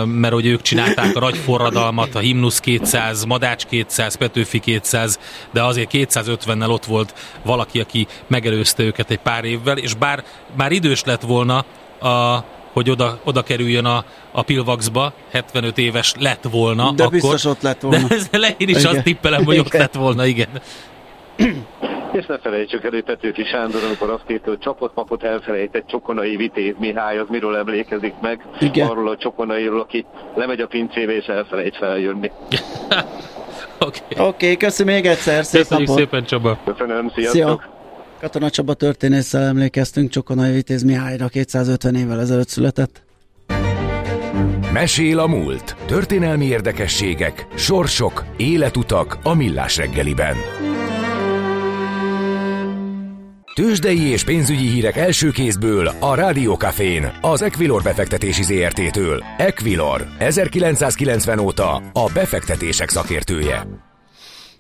Mert 0.05 0.33
hogy 0.33 0.47
ők 0.47 0.63
csinálták 0.63 1.17
a 1.17 1.21
nagy 1.21 1.37
forradalmat, 1.37 2.15
a 2.15 2.19
Himnusz 2.19 2.61
200, 2.61 3.25
Madács 3.25 3.65
200, 3.65 4.15
Petőfi 4.15 4.61
200, 4.61 5.19
de 5.53 5.63
azért 5.63 5.91
250-nel 5.93 6.71
ott 6.71 6.85
volt 6.85 7.15
valaki, 7.43 7.81
aki 7.81 8.07
megelőzte 8.27 8.83
őket 8.83 9.11
egy 9.11 9.19
pár 9.19 9.45
évvel, 9.45 9.79
és 9.79 9.95
bár 9.95 10.25
már 10.57 10.73
idős 10.73 11.05
lett 11.05 11.23
volna 11.23 11.65
a 12.01 12.45
hogy 12.73 12.91
oda, 12.91 13.21
oda 13.25 13.43
kerüljön 13.43 13.85
a, 13.85 14.05
a 14.33 14.43
Pilvaxba, 14.43 15.13
75 15.31 15.79
éves 15.79 16.15
lett 16.19 16.45
volna. 16.51 16.93
De 16.93 17.03
akkor, 17.03 17.21
biztos 17.21 17.45
ott 17.45 17.63
lett 17.63 17.81
volna. 17.81 18.07
De 18.31 18.39
le, 18.39 18.55
én 18.57 18.69
is 18.69 18.79
igen. 18.79 18.95
azt 18.95 19.03
tippelem, 19.03 19.45
hogy 19.45 19.55
igen. 19.55 19.67
ott 19.67 19.73
lett 19.73 19.95
volna, 19.95 20.27
igen. 20.27 20.49
És 22.15 22.27
ne 22.27 22.39
felejtsük 22.39 22.85
elő 22.85 23.03
Petőfi 23.03 23.45
Sándor, 23.45 23.81
amikor 23.85 24.11
azt 24.11 24.31
írta, 24.31 24.49
hogy 24.49 24.59
csapott 24.59 24.95
mapot 24.95 25.23
elfelejtett 25.23 25.87
Csokonai 25.87 26.37
Vitéz 26.37 26.75
Mihály, 26.79 27.19
az 27.19 27.27
miről 27.29 27.57
emlékezik 27.57 28.15
meg? 28.21 28.47
Igen. 28.61 28.89
Arról 28.89 29.09
a 29.09 29.17
Csokonairól, 29.17 29.81
aki 29.81 30.07
lemegy 30.35 30.61
a 30.61 30.67
pincébe 30.67 31.17
és 31.17 31.27
elfelejt 31.27 31.77
feljönni. 31.77 32.31
Oké, 33.79 34.01
okay. 34.11 34.27
okay, 34.27 34.57
köszönöm 34.57 34.95
még 34.95 35.07
egyszer, 35.07 35.45
szép 35.45 35.61
Köszönjük 35.61 35.89
napot. 35.89 36.03
szépen 36.03 36.25
Csaba. 36.25 36.59
Köszönöm, 36.65 37.11
sziasztok. 37.15 37.33
Szia. 37.33 37.73
Katona 38.21 38.51
Csaba 38.51 38.75
történésszel 38.75 39.43
emlékeztünk, 39.43 40.11
Csokonai 40.11 40.53
Vitéz 40.53 40.83
Mihályra 40.83 41.29
250 41.29 41.95
évvel 41.95 42.21
ezelőtt 42.21 42.49
született. 42.49 43.03
Mesél 44.73 45.19
a 45.19 45.27
múlt. 45.27 45.77
Történelmi 45.87 46.45
érdekességek, 46.45 47.47
sorsok, 47.55 48.25
életutak 48.37 49.19
a 49.23 49.35
millás 49.35 49.77
reggeliben. 49.77 50.37
Tőzsdei 53.55 54.01
és 54.01 54.25
pénzügyi 54.25 54.67
hírek 54.67 54.97
első 54.97 55.31
kézből 55.31 55.87
a 56.01 56.15
Rádiókafén, 56.15 57.13
az 57.21 57.43
Equilor 57.43 57.83
befektetési 57.83 58.43
ZRT-től. 58.43 59.25
Equilor, 59.37 60.07
1990 60.19 61.39
óta 61.39 61.75
a 61.93 62.11
befektetések 62.15 62.89
szakértője. 62.89 63.67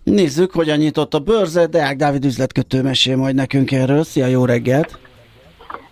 Nézzük, 0.02 0.52
hogyan 0.52 0.78
nyitott 0.78 1.14
a 1.14 1.18
bőrze, 1.18 1.66
Deák 1.66 1.96
Dávid 1.96 2.24
üzletkötő 2.24 2.82
mesél 2.82 3.16
majd 3.16 3.34
nekünk 3.34 3.72
erről. 3.72 4.04
Szia, 4.04 4.26
jó 4.26 4.44
reggelt! 4.44 4.98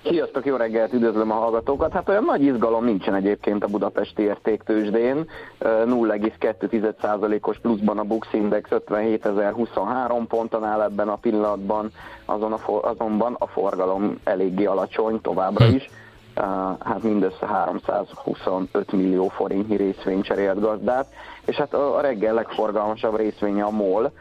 Sziasztok, 0.04 0.47
jó 0.47 0.56
reggelt, 0.56 0.92
üdvözlöm 0.92 1.30
a 1.30 1.35
hallgatókat. 1.35 1.92
Hát 1.92 2.09
olyan 2.09 2.25
nagy 2.25 2.42
izgalom 2.42 2.85
nincsen 2.85 3.14
egyébként 3.14 3.64
a 3.64 3.66
budapesti 3.66 4.23
értéktősdén. 4.23 5.28
0,2%-os 5.61 7.59
pluszban 7.59 7.99
a 7.99 8.02
Bux 8.02 8.32
Index 8.32 8.68
57.023 8.71 10.25
ponton 10.28 10.64
áll 10.64 10.82
ebben 10.82 11.09
a 11.09 11.16
pillanatban, 11.16 11.90
azon 12.25 12.52
a 12.52 12.59
for, 12.59 12.85
azonban 12.85 13.37
a 13.38 13.47
forgalom 13.47 14.18
eléggé 14.25 14.64
alacsony 14.64 15.21
továbbra 15.21 15.66
is. 15.66 15.90
Hát 16.80 17.02
mindössze 17.02 17.47
325 17.47 18.92
millió 18.92 19.28
forintnyi 19.28 19.76
részvény 19.76 20.23
cserélt 20.23 20.61
gazdát, 20.61 21.06
és 21.47 21.57
hát 21.57 21.75
a 21.75 22.01
reggel 22.01 22.35
legforgalmasabb 22.35 23.17
részvénye 23.17 23.65
a 23.65 23.71
MOL, 23.71 24.13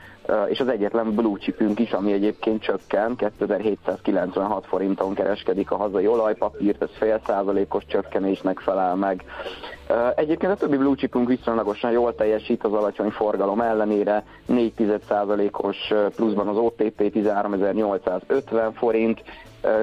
és 0.47 0.59
az 0.59 0.67
egyetlen 0.67 1.15
blue 1.15 1.37
chipünk 1.39 1.79
is, 1.79 1.91
ami 1.91 2.11
egyébként 2.11 2.61
csökken, 2.61 3.15
2796 3.15 4.65
forinton 4.65 5.13
kereskedik 5.13 5.71
a 5.71 5.75
hazai 5.75 6.07
olajpapírt, 6.07 6.81
ez 6.81 6.89
fél 6.97 7.21
százalékos 7.25 7.85
csökkenésnek 7.85 8.59
felel 8.59 8.95
meg. 8.95 9.23
Egyébként 10.15 10.51
a 10.51 10.55
többi 10.55 10.77
blue 10.77 10.95
chipünk 10.95 11.27
viszonylagosan 11.27 11.91
jól 11.91 12.15
teljesít 12.15 12.63
az 12.63 12.73
alacsony 12.73 13.09
forgalom 13.09 13.61
ellenére, 13.61 14.23
4 14.45 14.73
os 15.51 15.93
pluszban 16.15 16.47
az 16.47 16.57
OTP 16.57 17.11
13850 17.11 18.73
forint, 18.73 19.21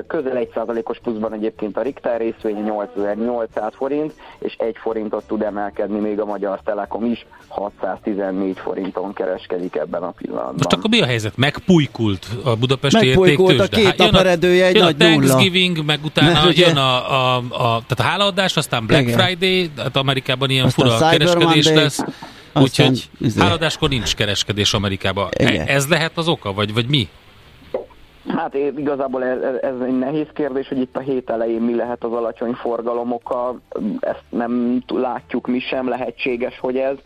közel 0.07 0.47
1%-os 0.55 0.99
pluszban 1.03 1.33
egyébként 1.33 1.77
a 1.77 1.83
Richter 1.83 2.21
részvény 2.21 2.63
8800 2.63 3.73
forint, 3.77 4.13
és 4.39 4.55
1 4.59 4.77
forintot 4.83 5.25
tud 5.27 5.43
emelkedni 5.43 5.99
még 5.99 6.21
a 6.21 6.25
Magyar 6.25 6.61
Telekom 6.65 7.05
is, 7.05 7.27
614 7.49 8.59
forinton 8.59 9.13
kereskedik 9.13 9.77
ebben 9.77 10.03
a 10.03 10.11
pillanatban. 10.11 10.55
Most 10.55 10.73
akkor 10.73 10.91
mi 10.91 11.01
a 11.01 11.07
helyzet? 11.07 11.37
Megpulykult 11.37 12.27
a 12.45 12.57
budapesti 12.57 13.07
Megpulykult 13.07 13.61
a 13.61 13.67
két 13.67 13.97
nap 13.97 14.15
eredője 14.15 14.67
egy 14.67 14.75
jön 14.75 14.85
nagy 14.85 14.95
a 14.99 15.05
Thanksgiving, 15.05 15.71
nulla. 15.77 15.87
meg 15.87 16.05
utána 16.05 16.45
Mert 16.45 16.57
jön 16.57 16.77
a, 16.77 17.11
a, 17.13 17.37
a, 17.37 17.83
tehát 17.87 17.99
a 17.99 18.03
hálaadás, 18.03 18.57
aztán 18.57 18.87
Black 18.87 19.03
Igen. 19.03 19.19
Friday, 19.19 19.71
hát 19.77 19.97
Amerikában 19.97 20.51
ilyen 20.51 20.65
aztán 20.65 20.87
fura 20.87 21.09
kereskedés 21.09 21.65
Monday. 21.65 21.83
lesz. 21.83 22.05
Úgyhogy 22.55 23.09
izé- 23.21 23.41
háladáskor 23.41 23.89
nincs 23.89 24.15
kereskedés 24.15 24.75
Amerikában. 24.75 25.29
Igen. 25.39 25.67
Ez 25.67 25.89
lehet 25.89 26.13
az 26.15 26.29
oka, 26.29 26.53
vagy, 26.53 26.75
vagy 26.75 26.87
mi? 26.89 27.09
Hát 28.29 28.55
igazából 28.55 29.25
ez, 29.25 29.81
egy 29.81 29.99
nehéz 29.99 30.27
kérdés, 30.33 30.69
hogy 30.69 30.79
itt 30.79 30.97
a 30.97 31.01
hét 31.01 31.31
elején 31.31 31.61
mi 31.61 31.75
lehet 31.75 32.05
az 32.05 32.13
alacsony 32.13 32.53
forgalom 32.53 33.13
oka, 33.13 33.61
ezt 34.01 34.25
nem 34.29 34.83
látjuk 34.89 35.47
mi 35.47 35.59
sem, 35.59 35.89
lehetséges, 35.89 36.59
hogy 36.59 36.77
ez. 36.77 36.97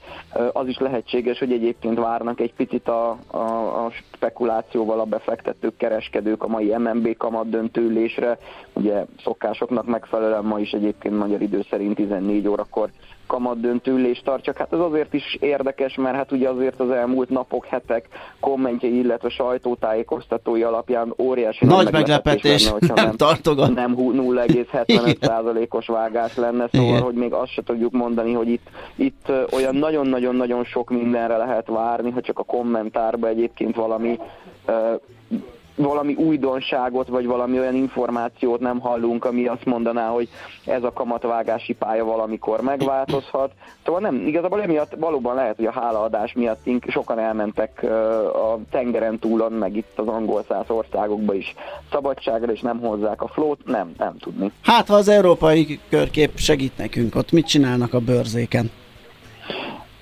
Az 0.52 0.66
is 0.66 0.78
lehetséges, 0.78 1.38
hogy 1.38 1.52
egyébként 1.52 1.98
várnak 1.98 2.40
egy 2.40 2.54
picit 2.54 2.88
a, 2.88 3.18
a, 3.26 3.38
a 3.84 3.90
spekulációval 4.14 5.00
a 5.00 5.04
befektetők, 5.04 5.76
kereskedők 5.76 6.42
a 6.42 6.48
mai 6.48 6.76
MNB 6.76 7.16
kamat 7.16 7.48
döntőlésre. 7.48 8.38
Ugye 8.72 9.04
szokásoknak 9.22 9.86
megfelelően 9.86 10.44
ma 10.44 10.58
is 10.58 10.70
egyébként 10.70 11.18
magyar 11.18 11.42
idő 11.42 11.64
szerint 11.70 11.94
14 11.94 12.48
órakor 12.48 12.90
kamat 13.26 13.60
döntőülést 13.60 14.24
tart, 14.24 14.42
csak 14.42 14.56
hát 14.56 14.72
ez 14.72 14.78
azért 14.78 15.14
is 15.14 15.36
érdekes, 15.40 15.94
mert 15.94 16.16
hát 16.16 16.32
ugye 16.32 16.48
azért 16.48 16.80
az 16.80 16.90
elmúlt 16.90 17.28
napok, 17.28 17.66
hetek 17.66 18.08
kommentjei, 18.40 18.98
illetve 18.98 19.28
sajtótájékoztatói 19.28 20.62
alapján 20.62 21.14
óriási 21.18 21.64
nagy 21.64 21.92
meglepetés, 21.92 22.64
lenne, 22.64 22.86
nem, 22.94 23.04
nem 23.04 23.16
tartogat. 23.16 23.74
Nem 23.74 23.94
0,75%-os 23.96 25.86
vágás 25.86 26.36
lenne, 26.36 26.68
szóval, 26.72 26.88
Igen. 26.88 27.02
hogy 27.02 27.14
még 27.14 27.32
azt 27.32 27.52
se 27.52 27.62
tudjuk 27.62 27.92
mondani, 27.92 28.32
hogy 28.32 28.48
itt, 28.48 28.68
itt 28.94 29.32
olyan 29.52 29.74
nagyon-nagyon-nagyon 29.74 30.64
sok 30.64 30.90
mindenre 30.90 31.36
lehet 31.36 31.66
várni, 31.66 32.10
hogy 32.10 32.22
csak 32.22 32.38
a 32.38 32.42
kommentárba 32.44 33.28
egyébként 33.28 33.76
valami 33.76 34.18
valami 35.74 36.14
újdonságot, 36.14 37.08
vagy 37.08 37.26
valami 37.26 37.58
olyan 37.58 37.74
információt 37.74 38.60
nem 38.60 38.80
hallunk, 38.80 39.24
ami 39.24 39.46
azt 39.46 39.64
mondaná, 39.64 40.08
hogy 40.08 40.28
ez 40.64 40.82
a 40.82 40.92
kamatvágási 40.92 41.72
pálya 41.72 42.04
valamikor 42.04 42.60
megváltozhat. 42.60 43.52
Szóval 43.84 44.00
nem, 44.00 44.26
igazából 44.26 44.62
emiatt 44.62 44.94
valóban 44.98 45.34
lehet, 45.34 45.56
hogy 45.56 45.66
a 45.66 45.72
hálaadás 45.72 46.32
miatt 46.32 46.66
sokan 46.88 47.18
elmentek 47.18 47.82
a 48.34 48.58
tengeren 48.70 49.18
túlon, 49.18 49.52
meg 49.52 49.76
itt 49.76 49.92
az 49.98 50.06
angol 50.06 50.44
száz 50.48 50.70
országokba 50.70 51.34
is 51.34 51.54
szabadságra, 51.90 52.52
és 52.52 52.60
nem 52.60 52.80
hozzák 52.80 53.22
a 53.22 53.28
flót, 53.28 53.58
nem, 53.64 53.92
nem 53.98 54.16
tudni. 54.18 54.52
Hát, 54.62 54.88
ha 54.88 54.94
az 54.94 55.08
európai 55.08 55.80
körkép 55.88 56.30
segít 56.34 56.76
nekünk, 56.76 57.14
ott 57.14 57.32
mit 57.32 57.46
csinálnak 57.46 57.94
a 57.94 58.00
bőrzéken? 58.00 58.70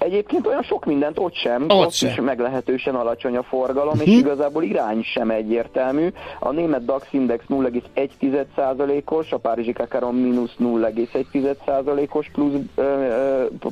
Egyébként 0.00 0.46
olyan 0.46 0.62
sok 0.62 0.84
mindent 0.84 1.18
ott 1.18 1.34
sem, 1.34 1.62
ott, 1.62 1.70
ott 1.70 1.92
sem. 1.92 2.08
is 2.08 2.20
meglehetősen 2.20 2.94
alacsony 2.94 3.36
a 3.36 3.42
forgalom, 3.42 3.92
uh-huh. 3.92 4.06
és 4.06 4.14
mhm. 4.14 4.26
igazából 4.26 4.62
irány 4.62 5.02
sem 5.02 5.30
egyértelmű. 5.30 6.08
A 6.38 6.50
német 6.50 6.84
DAX 6.84 7.06
Index 7.10 7.44
0,1%-os, 7.48 9.32
a 9.32 9.38
Párizsi 9.38 9.72
Kakaron 9.72 10.14
mínusz 10.14 10.54
0,1%-os 10.58 12.30
plusz 12.32 12.52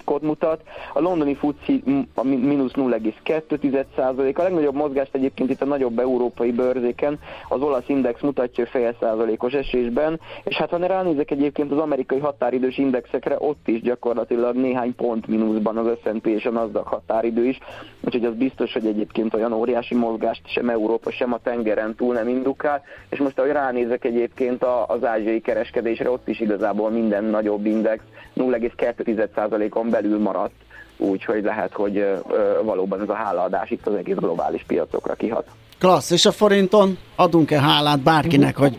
kod 0.04 0.22
mutat, 0.22 0.62
a 0.92 1.00
londoni 1.00 1.34
FTSE 1.34 1.72
mínusz 2.22 2.72
0,2%, 2.74 4.36
a 4.38 4.42
legnagyobb 4.42 4.74
mozgást 4.74 5.14
egyébként 5.14 5.50
itt 5.50 5.62
a 5.62 5.64
nagyobb 5.64 5.98
európai 5.98 6.52
bőrzéken 6.52 7.18
az 7.48 7.60
olasz 7.60 7.88
index 7.88 8.20
mutatja 8.20 8.66
fél 8.66 8.96
százalékos 9.00 9.52
esésben, 9.52 10.20
és 10.44 10.56
hát 10.56 10.70
ha 10.70 10.86
ránézek 10.86 11.30
egyébként 11.30 11.72
az 11.72 11.78
amerikai 11.78 12.18
határidős 12.18 12.78
indexekre, 12.78 13.36
ott 13.38 13.68
is 13.68 13.80
gyakorlatilag 13.80 14.56
néhány 14.56 14.94
pont 14.94 15.26
mínuszban 15.26 15.76
az 15.76 15.98
S&P 16.04 16.26
és 16.26 16.46
a 16.46 16.50
NASDAQ 16.50 16.88
határidő 16.88 17.44
is, 17.44 17.58
úgyhogy 18.00 18.24
az 18.24 18.34
biztos, 18.34 18.72
hogy 18.72 18.86
egyébként 18.86 19.34
olyan 19.34 19.52
óriási 19.52 19.94
mozgást 19.94 20.42
sem 20.46 20.68
Európa, 20.68 21.10
sem 21.10 21.32
a 21.32 21.38
tengeren 21.42 21.94
túl 21.94 22.14
nem 22.14 22.28
indukál, 22.28 22.82
és 23.08 23.18
most 23.18 23.38
ahogy 23.38 23.52
ránézek 23.52 24.04
egyébként 24.04 24.64
az 24.86 25.04
ázsiai 25.04 25.40
kereskedésre, 25.40 26.10
ott 26.10 26.28
is 26.28 26.40
igazából 26.40 26.90
minden 26.90 27.24
nagyobb 27.24 27.66
index 27.66 28.02
0,2%-on 29.68 29.90
belül 29.90 30.18
maradt, 30.18 30.54
úgyhogy 30.96 31.42
lehet, 31.42 31.72
hogy 31.72 32.04
valóban 32.62 33.00
ez 33.00 33.08
a 33.08 33.14
hálaadás 33.14 33.70
itt 33.70 33.86
az 33.86 33.94
egész 33.94 34.16
globális 34.16 34.64
piacokra 34.66 35.14
kihat. 35.14 35.46
Klassz, 35.78 36.10
és 36.10 36.26
a 36.26 36.32
forinton 36.32 36.98
adunk-e 37.16 37.60
hálát 37.60 38.00
bárkinek, 38.00 38.56
hogy 38.56 38.78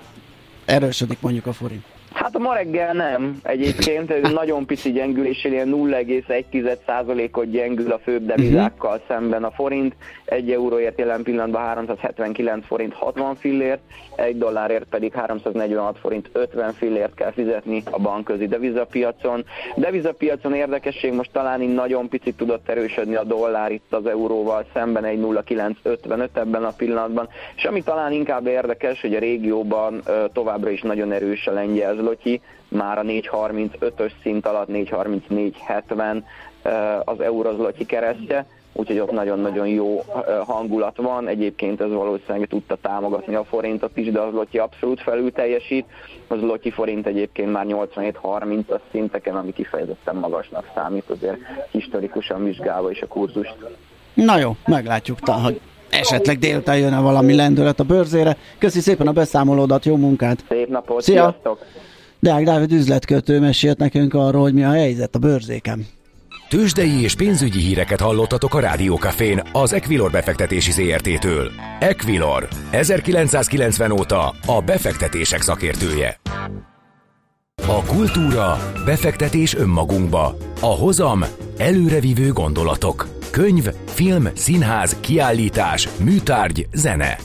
erősödik 0.65 1.21
mondjuk 1.21 1.45
a 1.45 1.53
forint? 1.53 1.85
Hát 2.19 2.37
ma 2.37 2.53
reggel 2.53 2.93
nem. 2.93 3.39
Egyébként 3.43 4.11
ez 4.11 4.31
nagyon 4.41 4.65
pici 4.65 4.91
gyengülésén 4.91 5.51
ilyen 5.51 5.69
0,1%-ot 5.75 7.49
gyengül 7.49 7.91
a 7.91 7.99
főbb 7.99 8.25
devizákkal 8.25 8.91
uh-huh. 8.91 9.07
szemben 9.07 9.43
a 9.43 9.51
forint. 9.51 9.95
Egy 10.25 10.51
euróért 10.51 10.99
jelen 10.99 11.23
pillanatban 11.23 11.61
379 11.61 12.65
forint 12.65 12.93
60 12.93 13.35
fillért, 13.35 13.81
egy 14.15 14.37
dollárért 14.37 14.85
pedig 14.89 15.13
346 15.13 15.97
forint 15.97 16.29
50 16.31 16.73
fillért 16.73 17.13
kell 17.13 17.31
fizetni 17.31 17.83
a 17.91 17.99
bankközi 17.99 18.47
devizapiacon. 18.47 19.45
Devizapiacon 19.75 20.53
érdekesség 20.53 21.13
most 21.13 21.31
talán 21.31 21.61
így 21.61 21.73
nagyon 21.73 22.09
picit 22.09 22.35
tudott 22.35 22.69
erősödni 22.69 23.15
a 23.15 23.23
dollár 23.23 23.71
itt 23.71 23.93
az 23.93 24.05
euróval 24.05 24.65
szemben 24.73 25.05
egy 25.05 25.19
0,955 25.19 26.37
ebben 26.37 26.63
a 26.63 26.73
pillanatban. 26.77 27.27
És 27.55 27.63
ami 27.63 27.83
talán 27.83 28.11
inkább 28.11 28.47
érdekes, 28.47 29.01
hogy 29.01 29.15
a 29.15 29.19
régióban 29.19 30.01
továbbra 30.33 30.69
is 30.69 30.81
nagyon 30.81 31.11
erős 31.11 31.47
a 31.47 31.51
lengyel 31.51 31.95
zlotyi, 32.09 32.41
már 32.67 32.97
a 32.97 33.01
4.35-ös 33.01 34.11
szint 34.21 34.45
alatt 34.45 34.67
4.34.70 34.67 36.21
az 37.05 37.19
eurozlotyi 37.19 37.85
keresztje, 37.85 38.45
úgyhogy 38.73 38.99
ott 38.99 39.11
nagyon-nagyon 39.11 39.67
jó 39.67 40.03
hangulat 40.45 40.97
van. 40.97 41.27
Egyébként 41.27 41.81
ez 41.81 41.91
valószínűleg 41.91 42.47
tudta 42.47 42.77
támogatni 42.81 43.35
a 43.35 43.43
forintot 43.43 43.97
is, 43.97 44.11
de 44.11 44.19
az 44.19 44.33
Lotyi 44.33 44.57
abszolút 44.57 45.01
felül 45.01 45.31
teljesít. 45.31 45.85
Az 46.27 46.41
Lotyi 46.41 46.71
forint 46.71 47.07
egyébként 47.07 47.51
már 47.51 47.65
87-30-as 47.67 48.79
szinteken, 48.91 49.35
ami 49.35 49.53
kifejezetten 49.53 50.15
magasnak 50.15 50.71
számít, 50.75 51.09
azért 51.09 51.37
historikusan 51.71 52.43
vizsgálva 52.43 52.91
is 52.91 53.01
a 53.01 53.07
kurzust. 53.07 53.55
Na 54.13 54.37
jó, 54.37 54.55
meglátjuk, 54.65 55.17
hogy 55.43 55.59
esetleg 55.89 56.37
délután 56.37 56.77
jön-e 56.77 56.99
valami 56.99 57.35
lendület 57.35 57.79
a 57.79 57.83
bőrzére. 57.83 58.37
Köszi 58.57 58.79
szépen 58.79 59.07
a 59.07 59.11
beszámolódat, 59.11 59.85
jó 59.85 59.95
munkát! 59.95 60.43
Szép 60.49 60.67
napot, 60.67 61.01
Szia! 61.01 61.15
sziasztok! 61.15 61.65
Deák 62.19 62.43
Dávid 62.43 62.71
üzletkötő 62.71 63.39
mesélt 63.39 63.77
nekünk 63.77 64.13
arról, 64.13 64.41
hogy 64.41 64.53
mi 64.53 64.63
a 64.63 64.71
helyzet 64.71 65.15
a 65.15 65.19
bőrzéken. 65.19 65.87
Tőzsdei 66.49 67.01
és 67.01 67.15
pénzügyi 67.15 67.59
híreket 67.59 67.99
hallottatok 67.99 68.53
a 68.53 68.59
Rádiókafén 68.59 69.41
az 69.51 69.73
Equilor 69.73 70.11
befektetési 70.11 70.71
ZRT-től. 70.71 71.51
Equilor, 71.79 72.47
1990 72.71 73.91
óta 73.91 74.33
a 74.45 74.61
befektetések 74.65 75.41
szakértője. 75.41 76.19
A 77.67 77.83
kultúra, 77.83 78.73
befektetés 78.85 79.55
önmagunkba. 79.55 80.37
A 80.61 80.65
hozam, 80.65 81.25
előrevívő 81.57 82.31
gondolatok. 82.31 83.07
Könyv, 83.31 83.67
film, 83.85 84.27
színház, 84.33 84.95
kiállítás, 84.99 85.89
műtárgy, 86.03 86.67
zene. 86.73 87.17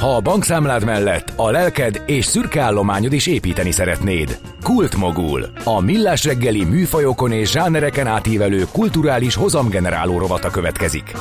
Ha 0.00 0.16
a 0.16 0.20
bankszámlád 0.20 0.84
mellett 0.84 1.32
a 1.36 1.50
lelked 1.50 2.02
és 2.06 2.24
szürke 2.24 2.60
állományod 2.60 3.12
is 3.12 3.26
építeni 3.26 3.70
szeretnéd. 3.70 4.38
Kultmogul. 4.62 5.46
A 5.64 5.80
millás 5.80 6.24
reggeli 6.24 6.64
műfajokon 6.64 7.32
és 7.32 7.50
zsánereken 7.50 8.06
átívelő 8.06 8.64
kulturális 8.72 9.34
hozamgeneráló 9.34 10.18
rovata 10.18 10.50
következik. 10.50 11.12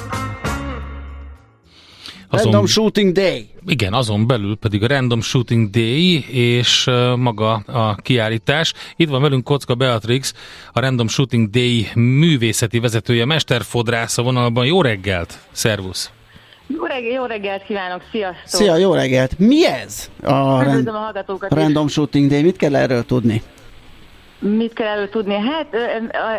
Azon, 2.29 2.51
Random 2.51 2.65
Shooting 2.65 3.11
Day. 3.11 3.49
Igen, 3.65 3.93
azon 3.93 4.27
belül 4.27 4.57
pedig 4.57 4.83
a 4.83 4.87
Random 4.87 5.21
Shooting 5.21 5.69
Day 5.69 6.25
és 6.29 6.87
uh, 6.87 7.15
maga 7.15 7.53
a 7.53 7.95
kiállítás. 7.95 8.73
Itt 8.95 9.09
van 9.09 9.21
velünk 9.21 9.43
Kocka 9.43 9.75
Beatrix, 9.75 10.33
a 10.73 10.79
Random 10.79 11.07
Shooting 11.07 11.49
Day 11.49 11.87
művészeti 11.95 12.79
vezetője, 12.79 13.25
mesterfodrász 13.25 14.17
a 14.17 14.21
vonalban. 14.21 14.65
Jó 14.65 14.81
reggelt! 14.81 15.39
Szervusz! 15.51 16.11
Jó, 16.75 16.85
reggelt, 16.85 17.13
jó 17.13 17.25
reggelt 17.25 17.63
kívánok, 17.63 18.01
sziasztok! 18.11 18.45
Szia, 18.45 18.75
jó 18.75 18.93
reggelt! 18.93 19.39
Mi 19.39 19.65
ez 19.65 20.09
a, 20.23 20.63
rend, 20.63 20.87
a 20.87 21.13
Random 21.49 21.85
is. 21.85 21.91
Shooting 21.91 22.29
Day? 22.29 22.41
Mit 22.41 22.57
kell 22.57 22.75
erről 22.75 23.05
tudni? 23.05 23.41
Mit 24.39 24.73
kell 24.73 24.87
erről 24.87 25.09
tudni? 25.09 25.35
Hát 25.35 25.73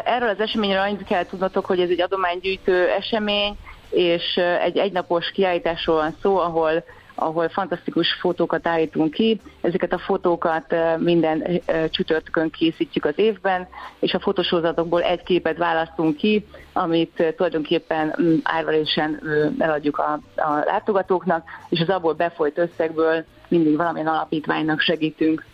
erről 0.05 0.29
az 0.29 0.41
eseményről 0.41 0.81
annyit 0.81 1.05
kell 1.05 1.25
tudnotok, 1.25 1.67
hogy 1.67 1.81
ez 1.81 1.89
egy 1.89 2.01
adománygyűjtő 2.01 2.89
esemény, 2.89 3.57
és 3.91 4.41
egy 4.63 4.77
egynapos 4.77 5.31
kiállításról 5.31 5.97
van 5.97 6.17
szó, 6.23 6.39
ahol 6.39 6.85
ahol 7.21 7.49
fantasztikus 7.49 8.13
fotókat 8.21 8.67
állítunk 8.67 9.11
ki. 9.11 9.41
Ezeket 9.61 9.93
a 9.93 9.99
fotókat 9.99 10.75
minden 10.99 11.61
csütörtökön 11.91 12.51
készítjük 12.51 13.05
az 13.05 13.15
évben, 13.17 13.69
és 13.99 14.13
a 14.13 14.21
fotósorozatokból 14.21 15.03
egy 15.03 15.23
képet 15.23 15.57
választunk 15.57 16.17
ki, 16.17 16.47
amit 16.73 17.35
tulajdonképpen 17.37 18.15
mm, 18.23 18.35
árverésen 18.43 19.21
eladjuk 19.59 19.99
a, 19.99 20.13
a 20.37 20.63
látogatóknak, 20.65 21.45
és 21.69 21.81
az 21.81 21.89
abból 21.89 22.13
befolyt 22.15 22.59
összegből 22.59 23.25
mindig 23.49 23.77
valamilyen 23.77 24.07
alapítványnak 24.07 24.81
segítünk. 24.81 25.45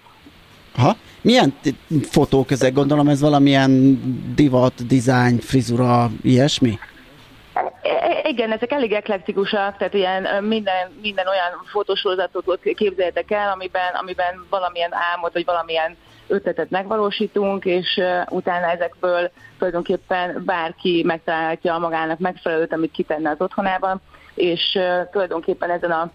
Ha? 0.75 0.97
Milyen 1.21 1.55
fotók 2.03 2.51
ezek? 2.51 2.73
Gondolom 2.73 3.09
ez 3.09 3.21
valamilyen 3.21 4.01
divat, 4.35 4.87
design, 4.87 5.39
frizura, 5.39 6.11
ilyesmi? 6.23 6.79
Igen, 8.23 8.53
ezek 8.53 8.73
elég 8.73 8.93
eklektikusak, 8.93 9.77
tehát 9.77 9.95
ilyen 9.95 10.45
minden, 10.45 10.91
minden 11.03 11.27
olyan 11.27 11.63
fotosorozatot 11.65 12.61
képzeljetek 12.75 13.31
el, 13.31 13.53
amiben, 13.53 13.95
amiben 13.95 14.47
valamilyen 14.51 14.95
álmot, 15.13 15.33
vagy 15.33 15.45
valamilyen 15.45 15.97
ötletet 16.29 16.71
megvalósítunk, 16.71 17.65
és 17.65 18.01
utána 18.29 18.71
ezekből 18.71 19.31
tulajdonképpen 19.59 20.43
bárki 20.45 21.03
megtalálhatja 21.07 21.79
magának 21.79 22.19
megfelelőt, 22.19 22.73
amit 22.73 22.91
kitenne 22.91 23.31
az 23.31 23.41
otthonában, 23.41 24.01
és 24.35 24.79
tulajdonképpen 25.11 25.71
ezen 25.71 25.91
a 25.91 26.11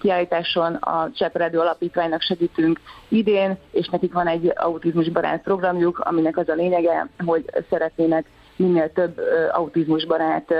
kiállításon 0.00 0.74
a 0.74 1.10
Cseperedő 1.14 1.58
Alapítványnak 1.58 2.22
segítünk 2.22 2.80
idén, 3.08 3.58
és 3.70 3.88
nekik 3.88 4.12
van 4.12 4.26
egy 4.26 4.52
autizmusbarát 4.54 5.42
programjuk, 5.42 5.98
aminek 5.98 6.36
az 6.36 6.48
a 6.48 6.54
lényege, 6.54 7.08
hogy 7.26 7.44
szeretnének 7.70 8.24
minél 8.58 8.92
több 8.92 9.20
autizmusbarát 9.52 10.54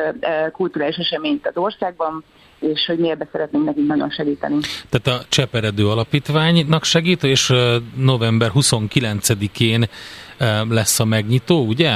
kulturális 0.52 0.96
eseményt 0.96 1.46
az 1.46 1.56
országban, 1.56 2.24
és 2.58 2.84
hogy 2.86 2.98
miért 2.98 3.28
szeretnénk 3.32 3.64
nekünk 3.64 3.86
nagyon 3.86 4.10
segíteni. 4.10 4.56
Tehát 4.88 5.20
a 5.20 5.24
Cseperedő 5.28 5.88
Alapítványnak 5.88 6.84
segít, 6.84 7.24
és 7.24 7.52
november 7.96 8.50
29-én 8.54 9.84
lesz 10.68 11.00
a 11.00 11.04
megnyitó, 11.04 11.64
ugye? 11.66 11.90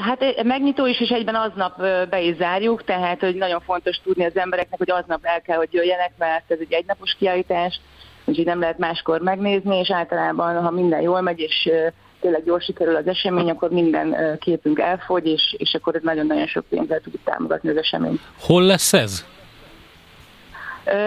Hát 0.00 0.42
megnyitó 0.42 0.86
is, 0.86 1.00
és 1.00 1.08
egyben 1.08 1.34
aznap 1.34 1.80
be 2.10 2.20
is 2.20 2.36
zárjuk, 2.36 2.84
tehát 2.84 3.20
hogy 3.20 3.34
nagyon 3.34 3.60
fontos 3.60 4.00
tudni 4.04 4.24
az 4.24 4.36
embereknek, 4.36 4.78
hogy 4.78 4.90
aznap 4.90 5.20
el 5.22 5.40
kell, 5.40 5.56
hogy 5.56 5.72
jöjjenek, 5.72 6.12
mert 6.18 6.50
ez 6.50 6.58
egy 6.60 6.72
egynapos 6.72 7.16
kiállítás, 7.18 7.80
úgyhogy 8.24 8.44
nem 8.44 8.60
lehet 8.60 8.78
máskor 8.78 9.20
megnézni, 9.20 9.78
és 9.78 9.90
általában, 9.90 10.62
ha 10.62 10.70
minden 10.70 11.00
jól 11.00 11.20
megy, 11.20 11.40
és 11.40 11.70
tényleg 12.26 12.46
jól 12.46 12.60
sikerül 12.60 12.96
az 12.96 13.06
esemény, 13.06 13.50
akkor 13.50 13.70
minden 13.70 14.38
képünk 14.40 14.78
elfogy, 14.78 15.26
és, 15.26 15.54
és 15.58 15.74
akkor 15.74 15.94
ez 15.94 16.02
nagyon-nagyon 16.02 16.46
sok 16.46 16.64
pénzzel 16.68 17.00
tudjuk 17.00 17.22
támogatni 17.24 17.68
az 17.68 17.76
eseményt. 17.76 18.20
Hol 18.40 18.62
lesz 18.62 18.92
ez? 18.92 19.24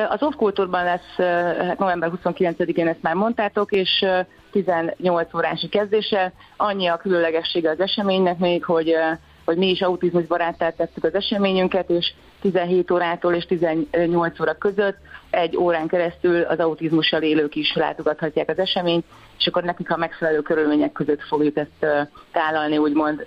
Az 0.09 0.23
Off-Kultúrban 0.23 0.83
lesz 0.83 1.27
hát 1.67 1.79
november 1.79 2.11
29-én, 2.23 2.87
ezt 2.87 3.01
már 3.01 3.15
mondtátok, 3.15 3.71
és 3.71 4.05
18 4.51 5.33
órási 5.33 5.69
kezdéssel. 5.69 6.33
Annyi 6.57 6.87
a 6.87 6.97
különlegessége 6.97 7.69
az 7.69 7.79
eseménynek 7.79 8.37
még, 8.37 8.63
hogy 8.63 8.95
hogy 9.45 9.57
mi 9.57 9.69
is 9.69 9.81
autizmusbaráttá 9.81 10.69
tettük 10.69 11.03
az 11.03 11.13
eseményünket, 11.13 11.89
és 11.89 12.13
17 12.41 12.91
órától 12.91 13.33
és 13.33 13.45
18 13.45 14.39
óra 14.39 14.53
között 14.53 14.97
egy 15.29 15.57
órán 15.57 15.87
keresztül 15.87 16.41
az 16.41 16.59
autizmussal 16.59 17.21
élők 17.21 17.55
is 17.55 17.73
látogathatják 17.75 18.49
az 18.49 18.59
eseményt, 18.59 19.05
és 19.39 19.47
akkor 19.47 19.63
nekik 19.63 19.91
a 19.91 19.97
megfelelő 19.97 20.41
körülmények 20.41 20.91
között 20.91 21.21
fogjuk 21.21 21.57
ezt 21.57 22.07
tálalni, 22.31 22.77
úgymond 22.77 23.25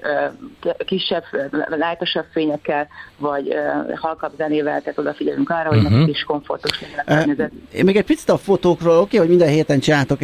kisebb, 0.78 1.24
lájtosabb 1.68 2.24
fényekkel, 2.32 2.88
vagy 3.18 3.54
halkabb 3.94 4.32
zenével, 4.36 4.82
tehát 4.82 4.98
odafigyelünk 4.98 5.50
arra, 5.50 5.68
hogy 5.68 5.76
uh-huh. 5.76 5.92
nekik 5.92 6.14
is 6.14 6.22
komfortos 6.22 6.80
legyen 6.80 6.98
a 6.98 7.04
környezet. 7.04 7.52
Még 7.82 7.96
egy 7.96 8.04
picit 8.04 8.28
a 8.28 8.36
fotókról, 8.36 8.98
oké, 8.98 9.16
hogy 9.16 9.28
minden 9.28 9.48
héten 9.48 9.80
csináltok, 9.80 10.18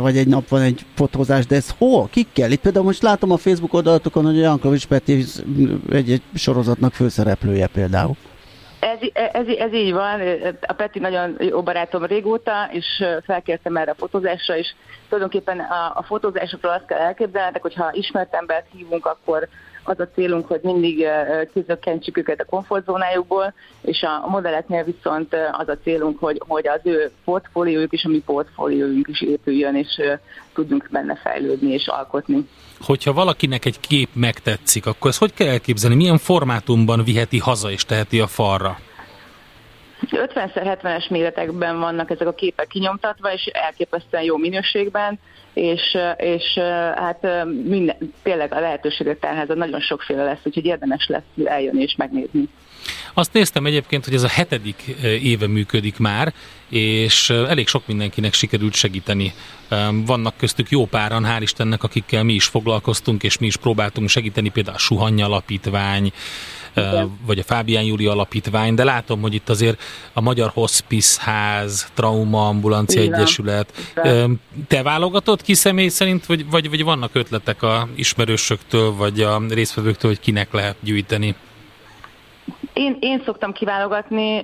vagy 0.00 0.16
egy 0.16 0.28
nap 0.28 0.48
van 0.48 0.60
egy 0.60 0.80
fotózás, 0.94 1.46
de 1.46 1.56
ez 1.56 1.74
hol? 1.78 2.08
Kikkel? 2.10 2.50
Itt 2.50 2.60
például 2.60 2.84
most 2.84 3.02
látom 3.02 3.30
a 3.30 3.36
Facebook 3.36 3.74
oldalatokon, 3.74 4.24
hogy 4.24 4.38
Jankovics 4.38 4.86
Peti 4.86 5.24
egy, 5.90 6.10
egy 6.10 6.22
sorozatnak 6.34 6.92
főszereplője 6.92 7.66
például. 7.66 8.01
Ez, 8.80 8.98
ez, 9.32 9.46
ez 9.46 9.72
így 9.72 9.92
van. 9.92 10.20
A 10.66 10.72
Peti 10.72 10.98
nagyon 10.98 11.36
jó 11.38 11.62
barátom 11.62 12.04
régóta, 12.04 12.68
és 12.70 13.04
felkértem 13.24 13.76
erre 13.76 13.90
a 13.90 13.94
fotózásra, 13.94 14.56
és 14.56 14.74
tulajdonképpen 15.08 15.60
a, 15.60 15.92
a 15.94 16.02
fotózásokról 16.02 16.72
azt 16.72 16.86
kell 16.86 16.98
elképzelnetek, 16.98 17.62
hogy 17.62 17.74
ha 17.74 17.90
ismert 17.92 18.34
embert 18.34 18.66
hívunk, 18.72 19.06
akkor 19.06 19.48
az 19.82 20.00
a 20.00 20.08
célunk, 20.14 20.46
hogy 20.46 20.60
mindig 20.62 21.06
kizökkentsük 21.52 22.18
őket 22.18 22.40
a 22.40 22.44
komfortzónájukból, 22.44 23.54
és 23.80 24.02
a 24.02 24.28
modelleknél 24.28 24.84
viszont 24.84 25.36
az 25.52 25.68
a 25.68 25.78
célunk, 25.82 26.18
hogy, 26.18 26.42
hogy 26.46 26.68
az 26.68 26.80
ő 26.82 27.10
portfóliójuk 27.24 27.92
és 27.92 28.04
a 28.04 28.08
mi 28.08 28.18
portfóliójuk 28.18 29.08
is 29.08 29.22
épüljön, 29.22 29.76
és 29.76 30.00
tudjunk 30.54 30.88
benne 30.90 31.16
fejlődni 31.16 31.72
és 31.72 31.86
alkotni. 31.86 32.48
Hogyha 32.80 33.12
valakinek 33.12 33.64
egy 33.64 33.80
kép 33.80 34.08
megtetszik, 34.12 34.86
akkor 34.86 35.10
ezt 35.10 35.18
hogy 35.18 35.34
kell 35.34 35.48
elképzelni? 35.48 35.96
Milyen 35.96 36.18
formátumban 36.18 37.04
viheti 37.04 37.38
haza 37.38 37.70
és 37.70 37.84
teheti 37.84 38.20
a 38.20 38.26
falra? 38.26 38.78
50x70-es 40.10 41.10
méretekben 41.10 41.78
vannak 41.78 42.10
ezek 42.10 42.26
a 42.26 42.34
képek 42.34 42.66
kinyomtatva, 42.66 43.32
és 43.32 43.44
elképesztően 43.44 44.22
jó 44.22 44.36
minőségben, 44.36 45.18
és, 45.52 45.98
és 46.16 46.58
hát 46.94 47.26
minden, 47.64 47.96
tényleg 48.22 48.52
a 48.54 48.60
lehetőségek 48.60 49.18
tehát 49.18 49.54
nagyon 49.54 49.80
sokféle 49.80 50.24
lesz, 50.24 50.40
úgyhogy 50.42 50.64
érdemes 50.64 51.06
lesz 51.06 51.22
eljönni 51.44 51.82
és 51.82 51.94
megnézni. 51.96 52.48
Azt 53.14 53.32
néztem 53.32 53.66
egyébként, 53.66 54.04
hogy 54.04 54.14
ez 54.14 54.22
a 54.22 54.28
hetedik 54.28 54.82
éve 55.22 55.46
működik 55.46 55.98
már, 55.98 56.32
és 56.68 57.30
elég 57.30 57.68
sok 57.68 57.86
mindenkinek 57.86 58.32
sikerült 58.32 58.74
segíteni. 58.74 59.32
Vannak 60.06 60.36
köztük 60.36 60.70
jó 60.70 60.86
páran, 60.86 61.24
hál' 61.26 61.40
Istennek, 61.40 61.82
akikkel 61.82 62.22
mi 62.22 62.32
is 62.32 62.44
foglalkoztunk, 62.44 63.22
és 63.22 63.38
mi 63.38 63.46
is 63.46 63.56
próbáltunk 63.56 64.08
segíteni, 64.08 64.48
például 64.48 64.76
a 64.76 64.78
Suhany 64.78 65.22
Alapítvány, 65.22 66.12
igen. 66.76 67.18
vagy 67.26 67.38
a 67.38 67.42
Fábián 67.42 67.84
Júli 67.84 68.06
Alapítvány, 68.06 68.74
de 68.74 68.84
látom, 68.84 69.20
hogy 69.20 69.34
itt 69.34 69.48
azért 69.48 69.82
a 70.12 70.20
Magyar 70.20 70.50
Hospice 70.54 71.20
Ház, 71.24 71.90
Trauma 71.94 72.46
Ambulancia 72.46 73.02
Igen. 73.02 73.14
Egyesület. 73.14 73.72
Igen. 73.96 74.40
Te 74.68 74.82
válogatod 74.82 75.42
ki 75.42 75.54
személy 75.54 75.88
szerint, 75.88 76.26
vagy, 76.26 76.50
vagy, 76.50 76.70
vagy 76.70 76.84
vannak 76.84 77.10
ötletek 77.12 77.62
a 77.62 77.88
ismerősöktől, 77.94 78.94
vagy 78.96 79.20
a 79.20 79.40
résztvevőktől, 79.48 80.10
hogy 80.10 80.20
kinek 80.20 80.52
lehet 80.52 80.76
gyűjteni? 80.80 81.34
Én, 82.72 82.96
én 83.00 83.22
szoktam 83.24 83.52
kiválogatni, 83.52 84.38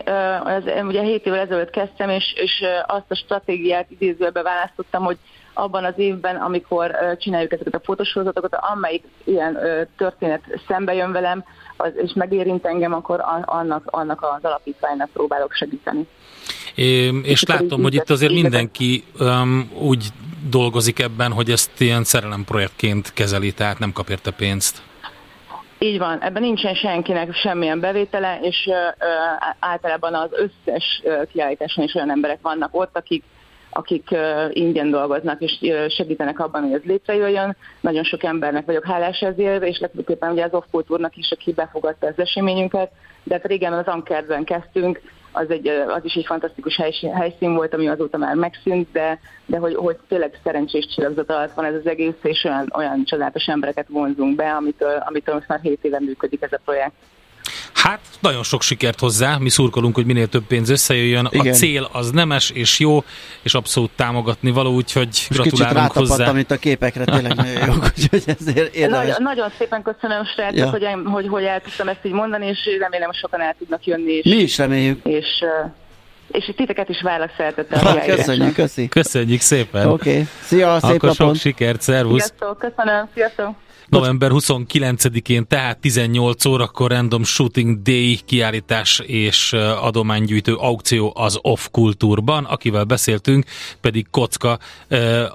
az, 0.44 0.62
ugye 0.86 1.02
7 1.02 1.26
évvel 1.26 1.38
ezelőtt 1.38 1.70
kezdtem, 1.70 2.10
és, 2.10 2.34
és 2.36 2.64
azt 2.86 3.04
a 3.10 3.14
stratégiát 3.14 3.90
idézőbe 3.90 4.42
választottam, 4.42 5.04
hogy 5.04 5.16
abban 5.54 5.84
az 5.84 5.94
évben, 5.96 6.36
amikor 6.36 6.96
csináljuk 7.18 7.52
ezeket 7.52 7.74
a 7.74 7.80
fotósorozatokat, 7.84 8.54
amelyik 8.54 9.04
ilyen 9.24 9.58
történet 9.96 10.42
szembe 10.68 10.94
jön 10.94 11.12
velem, 11.12 11.44
az, 11.78 11.92
és 11.96 12.12
megérint 12.14 12.66
engem, 12.66 12.92
akkor 12.92 13.24
annak, 13.44 13.82
annak 13.86 14.22
az 14.22 14.44
alapítványnak 14.44 15.10
próbálok 15.10 15.52
segíteni. 15.52 16.06
É, 16.74 17.06
és, 17.06 17.12
és 17.22 17.44
látom, 17.44 17.82
hogy 17.82 17.94
itt 17.94 18.10
azért 18.10 18.32
mindenki 18.32 19.04
um, 19.20 19.70
úgy 19.78 20.06
dolgozik 20.50 20.98
ebben, 20.98 21.32
hogy 21.32 21.50
ezt 21.50 21.80
ilyen 21.80 22.04
szerelemprojektként 22.04 23.12
kezeli, 23.12 23.52
tehát 23.52 23.78
nem 23.78 23.92
kap 23.92 24.08
érte 24.08 24.30
pénzt. 24.30 24.82
Így 25.78 25.98
van, 25.98 26.20
ebben 26.20 26.42
nincsen 26.42 26.74
senkinek 26.74 27.34
semmilyen 27.34 27.80
bevétele, 27.80 28.38
és 28.42 28.66
uh, 28.66 28.76
általában 29.58 30.14
az 30.14 30.28
összes 30.32 31.02
kiállításon 31.32 31.84
is 31.84 31.94
olyan 31.94 32.10
emberek 32.10 32.38
vannak 32.42 32.68
ott, 32.72 32.96
akik 32.96 33.24
akik 33.70 34.08
ingyen 34.50 34.90
dolgoznak 34.90 35.40
és 35.40 35.58
segítenek 35.88 36.38
abban, 36.38 36.62
hogy 36.62 36.72
ez 36.72 36.82
létrejöjjön. 36.82 37.56
Nagyon 37.80 38.04
sok 38.04 38.22
embernek 38.22 38.66
vagyok 38.66 38.84
hálás 38.84 39.20
ezért, 39.20 39.64
és 39.64 39.78
legfőképpen 39.78 40.32
ugye 40.32 40.44
az 40.44 40.54
off 40.54 40.82
is, 41.14 41.30
aki 41.30 41.52
befogadta 41.52 42.06
az 42.06 42.18
eseményünket, 42.18 42.90
de 43.22 43.34
hát 43.34 43.46
régen 43.46 43.72
az 43.72 43.86
Ankerben 43.86 44.44
kezdtünk, 44.44 45.00
az, 45.32 45.50
egy, 45.50 45.68
az 45.68 46.04
is 46.04 46.14
egy 46.14 46.26
fantasztikus 46.26 46.80
helyszín 47.14 47.54
volt, 47.54 47.74
ami 47.74 47.88
azóta 47.88 48.18
már 48.18 48.34
megszűnt, 48.34 48.92
de, 48.92 49.20
de 49.46 49.58
hogy, 49.58 49.74
hogy 49.74 49.96
tényleg 50.08 50.40
szerencsés 50.42 50.86
csillagzat 50.94 51.30
alatt 51.30 51.54
van 51.54 51.64
ez 51.64 51.74
az 51.74 51.86
egész, 51.86 52.14
és 52.22 52.44
olyan, 52.44 52.72
olyan 52.74 53.04
csodálatos 53.04 53.46
embereket 53.46 53.88
vonzunk 53.88 54.36
be, 54.36 54.54
amitől, 54.54 55.02
amitől 55.06 55.34
most 55.34 55.48
már 55.48 55.60
7 55.60 55.84
éve 55.84 56.00
működik 56.00 56.42
ez 56.42 56.52
a 56.52 56.60
projekt. 56.64 56.94
Hát 57.74 58.00
nagyon 58.20 58.42
sok 58.42 58.62
sikert 58.62 59.00
hozzá, 59.00 59.36
mi 59.36 59.48
szurkolunk, 59.48 59.94
hogy 59.94 60.06
minél 60.06 60.26
több 60.26 60.44
pénz 60.44 60.70
összejöjjön. 60.70 61.28
Igen. 61.30 61.52
A 61.52 61.56
cél 61.56 61.88
az 61.92 62.10
nemes 62.10 62.50
és 62.50 62.78
jó, 62.78 63.04
és 63.42 63.54
abszolút 63.54 63.90
támogatni 63.96 64.50
való, 64.50 64.74
úgyhogy 64.74 65.26
gratulálunk 65.28 65.92
hozzá. 65.92 66.28
amit 66.28 66.50
a 66.50 66.56
képekre 66.56 67.04
tényleg 67.04 67.34
nagyon 67.34 67.66
jó, 67.66 67.72
úgyhogy 67.96 68.22
ezért 68.40 68.74
érdemes. 68.74 69.06
Nagyon, 69.06 69.22
nagyon 69.22 69.50
szépen 69.58 69.82
köszönöm, 69.82 70.24
srácok, 70.24 70.58
ja. 70.58 70.70
hogy, 70.70 70.86
hogy, 71.04 71.28
hogy 71.28 71.44
el 71.44 71.60
tudtam 71.60 71.88
ezt 71.88 72.00
így 72.02 72.12
mondani, 72.12 72.46
és 72.46 72.58
remélem 72.78 73.12
sokan 73.12 73.40
el 73.40 73.54
tudnak 73.58 73.86
jönni. 73.86 74.12
És, 74.12 74.24
mi 74.24 74.36
is 74.36 74.58
reméljük. 74.58 75.06
És, 75.06 75.44
és 76.28 76.52
titeket 76.56 76.88
is 76.88 77.00
válasz 77.02 77.30
szeretettel. 77.36 77.82
Ha, 77.82 78.00
köszönjük, 78.00 78.54
köszi. 78.54 78.88
Köszönjük 78.88 79.40
szépen. 79.40 79.86
Oké, 79.86 80.10
okay. 80.10 80.26
szia, 80.42 80.80
szép 80.80 80.94
Akkor 80.94 81.08
napon. 81.08 81.26
sok 81.26 81.36
sikert, 81.36 81.80
szervusz. 81.80 82.22
Sziasztok, 82.22 82.58
köszönöm, 82.58 83.08
sziasztok. 83.14 83.54
November 83.88 84.30
29-én, 84.34 85.46
tehát 85.46 85.78
18 85.78 86.44
órakor 86.44 86.90
Random 86.90 87.24
Shooting 87.24 87.82
Day 87.82 88.20
kiállítás 88.26 89.02
és 89.06 89.52
adománygyűjtő 89.80 90.54
aukció 90.54 91.12
az 91.16 91.38
Off 91.42 91.66
Kultúrban, 91.70 92.44
akivel 92.44 92.84
beszéltünk, 92.84 93.44
pedig 93.80 94.06
Kocka, 94.10 94.58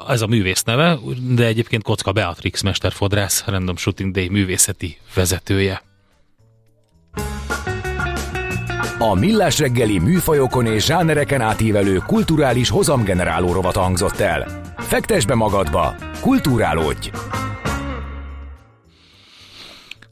ez 0.08 0.22
a 0.22 0.28
művész 0.28 0.64
neve, 0.64 0.98
de 1.36 1.46
egyébként 1.46 1.84
Kocka 1.84 2.12
Beatrix 2.12 2.62
mesterfodrász, 2.62 3.44
Random 3.46 3.76
Shooting 3.76 4.14
Day 4.14 4.30
művészeti 4.30 4.98
vezetője. 5.16 5.82
A 9.10 9.14
Millás 9.14 9.60
reggeli 9.60 10.00
műfajokon 10.00 10.66
és 10.66 10.86
zsánereken 10.86 11.42
átívelő 11.42 11.98
kulturális 12.08 12.70
hozamgeneráló 12.70 13.52
rovat 13.52 13.76
hangzott 13.76 14.20
el. 14.20 14.62
Fektes 14.78 15.26
be 15.26 15.36
magadba, 15.36 15.96
kulturálódj! 16.22 17.10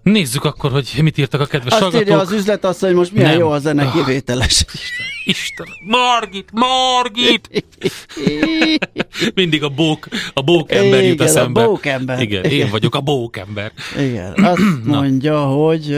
Nézzük 0.04 0.44
akkor, 0.44 0.72
hogy 0.72 1.00
mit 1.02 1.18
írtak 1.18 1.42
a 1.42 1.46
kedves 1.46 1.74
Azt 1.74 1.82
hallgatók. 1.82 2.08
írja 2.08 2.20
az 2.20 2.32
üzlet 2.32 2.66
azt, 2.66 2.80
hogy 2.80 2.94
most 2.94 3.12
milyen 3.12 3.30
Nem. 3.30 3.40
jó 3.40 3.50
a 3.50 3.60
zene 3.60 3.86
oh. 3.86 3.94
kivételes. 3.94 4.66
Isten, 5.26 5.66
Margit, 5.86 6.50
Margit! 6.52 7.66
Mindig 9.36 9.64
a 9.64 9.70
bók, 9.70 10.08
a 10.34 10.42
bókember 10.42 11.00
Igen, 11.00 11.04
jut 11.04 11.22
eszembe. 11.22 11.62
a 11.62 11.66
bókember. 11.66 12.22
Igen, 12.22 12.44
én 12.44 12.70
vagyok 12.70 12.96
a 12.96 13.02
bókember. 13.02 13.72
Igen, 14.00 14.34
azt 14.44 14.62
mondja, 14.84 15.40
hogy... 15.40 15.98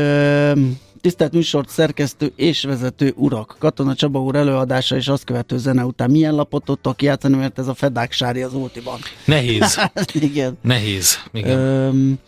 Tisztelt 1.03 1.33
műsort 1.33 1.69
szerkesztő 1.69 2.33
és 2.35 2.63
vezető 2.63 3.13
urak. 3.15 3.55
Katona 3.59 3.95
Csaba 3.95 4.21
úr 4.21 4.35
előadása 4.35 4.95
és 4.95 5.07
azt 5.07 5.23
követő 5.23 5.57
zene 5.57 5.85
után 5.85 6.11
milyen 6.11 6.35
lapot 6.35 6.63
tudtok 6.63 7.01
játszani, 7.01 7.35
mert 7.35 7.59
ez 7.59 7.67
a 7.67 7.73
Fedák 7.73 8.11
Sári 8.11 8.41
az 8.41 8.53
ultiban. 8.53 8.99
Nehéz. 9.25 9.79
igen. 10.13 10.57
Nehéz. 10.61 11.23
Igen. 11.31 11.59
Öm, 11.59 12.19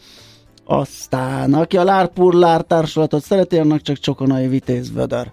aztán, 0.63 1.53
aki 1.53 1.77
a 1.77 1.83
Lárpurlár 1.83 2.61
társulatot 2.61 3.23
szereti, 3.23 3.57
annak 3.57 3.81
csak 3.81 3.99
Csokonai 3.99 4.47
Vitéz 4.47 4.91
Vödör. 4.91 5.31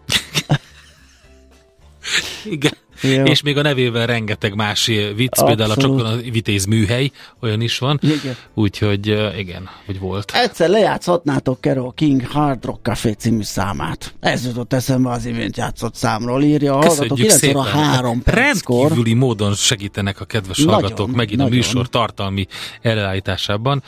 Igen. 2.44 2.72
Jó. 3.02 3.24
És 3.24 3.42
még 3.42 3.58
a 3.58 3.62
nevével 3.62 4.06
rengeteg 4.06 4.54
más 4.54 4.86
vicc, 4.86 5.28
Abszolút. 5.30 5.56
például 5.56 5.70
a 5.70 5.76
Csokonai 5.76 6.30
Vitéz 6.30 6.64
műhely, 6.64 7.10
olyan 7.40 7.60
is 7.60 7.78
van. 7.78 7.98
Igen. 8.02 8.36
Úgyhogy 8.54 9.06
igen, 9.38 9.68
hogy 9.86 9.98
volt. 9.98 10.32
Egyszer 10.34 10.68
lejátszhatnátok 10.68 11.58
Carol 11.60 11.92
King 11.92 12.26
Hard 12.26 12.64
Rock 12.64 12.82
Café 12.82 13.10
című 13.12 13.42
számát. 13.42 14.14
Ez 14.20 14.46
jutott 14.46 14.72
eszembe 14.72 15.10
az 15.10 15.26
imént 15.26 15.56
játszott 15.56 15.94
számról, 15.94 16.42
írja 16.42 16.78
a 16.78 16.84
hallgatók. 16.86 17.16
9 17.16 17.42
óra 17.42 17.62
3 17.62 18.22
perckor. 18.22 18.80
Rendkívüli 18.80 19.14
módon 19.14 19.54
segítenek 19.54 20.20
a 20.20 20.24
kedves 20.24 20.58
nagyon, 20.58 20.72
hallgatók 20.72 21.14
megint 21.14 21.38
nagyon. 21.38 21.52
a 21.52 21.56
műsor 21.56 21.88
tartalmi 21.88 22.46
előállításában 22.80 23.82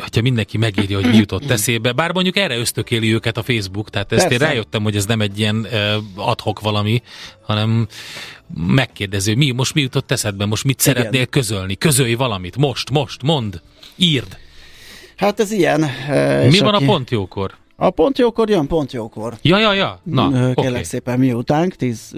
hogyha 0.00 0.22
mindenki 0.22 0.58
megírja, 0.58 1.00
hogy 1.00 1.10
mi 1.10 1.16
jutott 1.16 1.50
eszébe, 1.50 1.92
bár 1.92 2.12
mondjuk 2.12 2.36
erre 2.36 2.56
ösztökéli 2.56 3.14
őket 3.14 3.36
a 3.36 3.42
Facebook, 3.42 3.90
tehát 3.90 4.12
ezt 4.12 4.28
Persze. 4.28 4.44
én 4.44 4.50
rájöttem, 4.50 4.82
hogy 4.82 4.96
ez 4.96 5.06
nem 5.06 5.20
egy 5.20 5.38
ilyen 5.38 5.66
adhok 6.14 6.60
valami, 6.60 7.02
hanem 7.42 7.88
megkérdező, 8.56 9.34
mi, 9.34 9.50
most 9.50 9.74
mi 9.74 9.80
jutott 9.80 10.10
eszedbe, 10.10 10.44
most 10.44 10.64
mit 10.64 10.80
Igen. 10.80 10.94
szeretnél 10.94 11.26
közölni, 11.26 11.76
közölj 11.76 12.14
valamit, 12.14 12.56
most, 12.56 12.90
most, 12.90 13.22
mond, 13.22 13.60
írd. 13.96 14.36
Hát 15.16 15.40
ez 15.40 15.50
ilyen. 15.50 15.80
Mi 16.48 16.58
van 16.58 16.74
aki... 16.74 16.84
a 16.84 16.86
pont 16.86 17.10
jókor? 17.10 17.54
A 17.76 17.90
pont 17.90 18.18
jókor 18.18 18.50
jön, 18.50 18.66
pont 18.66 18.92
jókor. 18.92 19.34
Ja, 19.42 19.58
ja, 19.58 19.72
ja. 19.72 20.00
Na, 20.02 20.30
Kérlek 20.30 20.58
okay. 20.58 20.84
szépen, 20.84 21.18
miután, 21.18 21.68
tíz, 21.68 22.14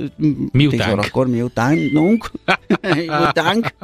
miután. 0.53 0.79
tíz 0.79 0.93
órakor 0.93 1.27
miutánunk, 1.27 2.31
miutánk, 2.97 3.75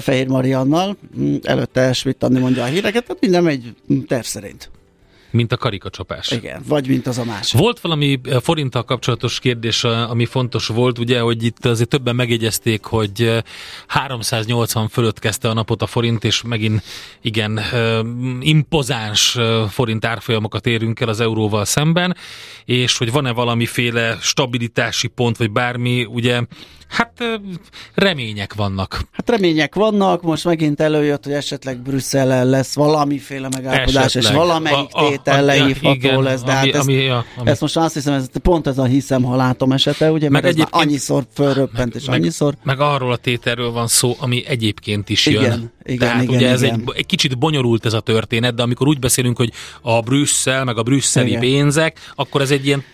Fehér 0.00 0.28
Mariannal, 0.28 0.96
előtte 1.42 1.94
Anni 2.18 2.38
mondja 2.38 2.62
a 2.62 2.66
híreket, 2.66 3.04
tehát 3.06 3.20
minden 3.20 3.42
megy 3.42 3.74
terv 4.06 4.24
szerint. 4.24 4.70
Mint 5.32 5.52
a 5.52 5.56
karikacsapás. 5.56 6.30
Igen, 6.30 6.62
vagy 6.68 6.88
mint 6.88 7.06
az 7.06 7.18
a 7.18 7.24
másik. 7.24 7.60
Volt 7.60 7.80
valami 7.80 8.20
eh, 8.24 8.40
forinttal 8.40 8.84
kapcsolatos 8.84 9.38
kérdés, 9.38 9.84
eh, 9.84 10.10
ami 10.10 10.24
fontos 10.24 10.66
volt, 10.66 10.98
ugye, 10.98 11.20
hogy 11.20 11.44
itt 11.44 11.64
azért 11.64 11.88
többen 11.88 12.14
megjegyezték, 12.14 12.84
hogy 12.84 13.42
380 13.86 14.82
eh, 14.82 14.88
fölött 14.88 15.18
kezdte 15.18 15.48
a 15.48 15.52
napot 15.52 15.82
a 15.82 15.86
forint, 15.86 16.24
és 16.24 16.42
megint 16.42 16.82
igen, 17.20 17.60
impozáns 18.40 19.38
forint 19.68 20.04
árfolyamokat 20.04 20.66
érünk 20.66 21.00
el 21.00 21.08
az 21.08 21.20
euróval 21.20 21.64
szemben, 21.64 22.16
és 22.64 22.98
hogy 22.98 23.12
van-e 23.12 23.32
valamiféle 23.32 24.18
stabilitási 24.20 25.08
pont, 25.08 25.36
vagy 25.36 25.50
bármi, 25.50 26.04
ugye 26.04 26.42
Hát 26.92 27.24
remények 27.94 28.54
vannak. 28.54 29.00
Hát 29.12 29.30
remények 29.30 29.74
vannak, 29.74 30.22
most 30.22 30.44
megint 30.44 30.80
előjött, 30.80 31.24
hogy 31.24 31.32
esetleg 31.32 31.78
Brüsszellel 31.78 32.44
lesz 32.44 32.74
valamiféle 32.74 33.48
megállapodás, 33.56 34.04
esetleg. 34.04 34.32
és 34.32 34.38
valamelyik 34.38 34.88
a, 34.90 35.08
tétel 35.08 35.44
lehívható 35.44 35.94
igen, 35.94 36.22
lesz, 36.22 36.42
de 36.42 36.52
ami, 36.52 36.56
hát 36.56 36.74
ezt, 36.74 36.88
ami, 36.88 36.92
ja, 36.92 37.24
ami. 37.36 37.50
ezt 37.50 37.60
most 37.60 37.76
azt 37.76 37.94
hiszem, 37.94 38.14
ez 38.14 38.26
pont 38.42 38.66
ez 38.66 38.78
a 38.78 38.84
hiszem, 38.84 39.22
ha 39.22 39.36
látom 39.36 39.72
esete, 39.72 40.10
ugye, 40.10 40.30
meg 40.30 40.42
mert 40.42 40.54
ez 40.54 40.60
már 40.60 40.82
annyiszor 40.82 41.26
fölröppent, 41.34 41.94
és 41.94 42.04
meg, 42.04 42.20
annyiszor. 42.20 42.54
Meg 42.62 42.80
arról 42.80 43.12
a 43.12 43.16
tételről 43.16 43.70
van 43.70 43.86
szó, 43.86 44.16
ami 44.18 44.46
egyébként 44.46 45.08
is 45.08 45.26
jön. 45.26 45.42
Igen, 45.42 45.72
igen, 45.84 45.98
Tehát 45.98 46.22
igen, 46.22 46.34
ugye 46.34 46.44
igen. 46.44 46.52
ez 46.52 46.62
egy, 46.62 46.82
egy 46.94 47.06
kicsit 47.06 47.38
bonyolult 47.38 47.86
ez 47.86 47.92
a 47.92 48.00
történet, 48.00 48.54
de 48.54 48.62
amikor 48.62 48.86
úgy 48.86 48.98
beszélünk, 48.98 49.36
hogy 49.36 49.52
a 49.82 50.00
Brüsszel, 50.00 50.64
meg 50.64 50.78
a 50.78 50.82
brüsszeli 50.82 51.28
igen. 51.28 51.40
pénzek, 51.40 51.98
akkor 52.14 52.40
ez 52.40 52.50
egy 52.50 52.66
ilyen 52.66 52.84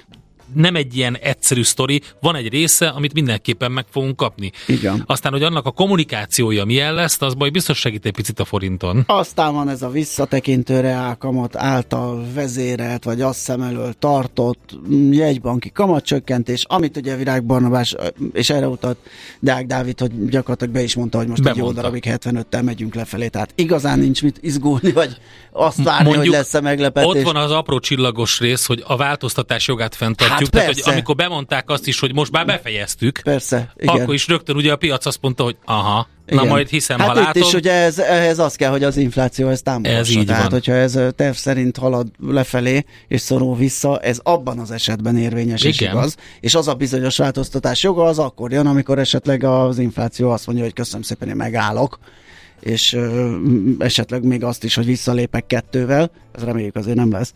nem 0.54 0.74
egy 0.74 0.96
ilyen 0.96 1.16
egyszerű 1.16 1.62
sztori, 1.62 2.02
van 2.20 2.36
egy 2.36 2.48
része, 2.48 2.88
amit 2.88 3.14
mindenképpen 3.14 3.72
meg 3.72 3.84
fogunk 3.90 4.16
kapni. 4.16 4.50
Igen. 4.66 5.02
Aztán, 5.06 5.32
hogy 5.32 5.42
annak 5.42 5.66
a 5.66 5.70
kommunikációja 5.70 6.64
milyen 6.64 6.94
lesz, 6.94 7.22
az 7.22 7.34
majd 7.34 7.52
biztos 7.52 7.78
segít 7.78 8.06
egy 8.06 8.12
picit 8.12 8.40
a 8.40 8.44
forinton. 8.44 9.04
Aztán 9.06 9.54
van 9.54 9.68
ez 9.68 9.82
a 9.82 9.88
visszatekintő 9.88 10.80
reálkamat 10.80 11.56
által 11.56 12.24
vezérelt, 12.34 13.04
vagy 13.04 13.20
azt 13.20 13.38
szem 13.38 13.62
elől 13.62 13.92
tartott 13.98 14.78
jegybanki 15.10 15.70
kamatcsökkentés, 15.70 16.64
amit 16.68 16.96
ugye 16.96 17.16
Virág 17.16 17.44
Barnabás, 17.44 17.94
és 18.32 18.50
erre 18.50 18.68
utalt 18.68 18.98
Deák 19.40 19.66
Dávid, 19.66 20.00
hogy 20.00 20.28
gyakorlatilag 20.28 20.74
be 20.74 20.82
is 20.82 20.94
mondta, 20.94 21.18
hogy 21.18 21.26
most 21.26 21.42
Bemondta. 21.42 21.68
egy 21.68 21.74
jó 21.74 21.82
darabig 21.82 22.04
75-tel 22.06 22.64
megyünk 22.64 22.94
lefelé, 22.94 23.28
tehát 23.28 23.52
igazán 23.54 23.98
nincs 23.98 24.22
mit 24.22 24.38
izgulni, 24.40 24.92
vagy 24.92 25.16
azt 25.52 25.82
várni, 25.82 26.04
Mondjuk, 26.04 26.24
hogy 26.24 26.34
lesz-e 26.34 26.60
meglepetés. 26.60 27.08
Ott 27.08 27.22
van 27.22 27.36
az 27.36 27.50
apró 27.50 27.78
csillagos 27.78 28.38
rész, 28.38 28.66
hogy 28.66 28.84
a 28.86 28.96
változtatás 28.96 29.66
jogát 29.66 29.94
fenntartjuk. 30.46 30.54
Hát 30.54 30.74
Tehát, 30.74 30.84
hogy 30.84 30.92
amikor 30.92 31.14
bemondták 31.14 31.70
azt 31.70 31.86
is, 31.86 32.00
hogy 32.00 32.14
most 32.14 32.32
már 32.32 32.46
befejeztük, 32.46 33.20
persze, 33.22 33.72
igen. 33.76 34.00
akkor 34.00 34.14
is 34.14 34.28
rögtön 34.28 34.56
ugye 34.56 34.72
a 34.72 34.76
piac 34.76 35.06
azt 35.06 35.18
mondta, 35.20 35.42
hogy 35.42 35.56
aha, 35.64 36.08
igen. 36.26 36.44
Na 36.44 36.50
majd 36.50 36.68
hiszem, 36.68 36.98
hát 36.98 37.08
ha 37.08 37.14
látom. 37.14 37.42
is 37.42 37.52
ugye 37.52 37.72
ez, 37.72 37.98
ehhez 37.98 38.38
az 38.38 38.54
kell, 38.54 38.70
hogy 38.70 38.84
az 38.84 38.96
infláció 38.96 39.48
ezt 39.48 39.64
támogassa. 39.64 39.98
Ez 39.98 40.10
így 40.10 40.26
Tehát, 40.26 40.42
van. 40.42 40.52
hogyha 40.52 40.72
ez 40.72 40.98
terv 41.16 41.34
szerint 41.34 41.76
halad 41.76 42.08
lefelé 42.26 42.84
és 43.08 43.20
szorul 43.20 43.56
vissza, 43.56 43.98
ez 43.98 44.20
abban 44.22 44.58
az 44.58 44.70
esetben 44.70 45.16
érvényes 45.16 45.60
Igen. 45.60 45.72
és 45.72 45.80
igaz. 45.80 46.16
És 46.40 46.54
az 46.54 46.68
a 46.68 46.74
bizonyos 46.74 47.16
változtatás 47.16 47.82
joga 47.82 48.04
az 48.04 48.18
akkor 48.18 48.52
jön, 48.52 48.66
amikor 48.66 48.98
esetleg 48.98 49.44
az 49.44 49.78
infláció 49.78 50.30
azt 50.30 50.46
mondja, 50.46 50.64
hogy 50.64 50.74
köszönöm 50.74 51.02
szépen, 51.02 51.28
én 51.28 51.36
megállok 51.36 51.98
és 52.60 52.92
ö, 52.92 53.36
esetleg 53.78 54.24
még 54.24 54.44
azt 54.44 54.64
is, 54.64 54.74
hogy 54.74 54.86
visszalépek 54.86 55.46
kettővel, 55.46 56.10
ez 56.34 56.42
reméljük 56.42 56.76
azért 56.76 56.96
nem 56.96 57.12
lesz. 57.12 57.32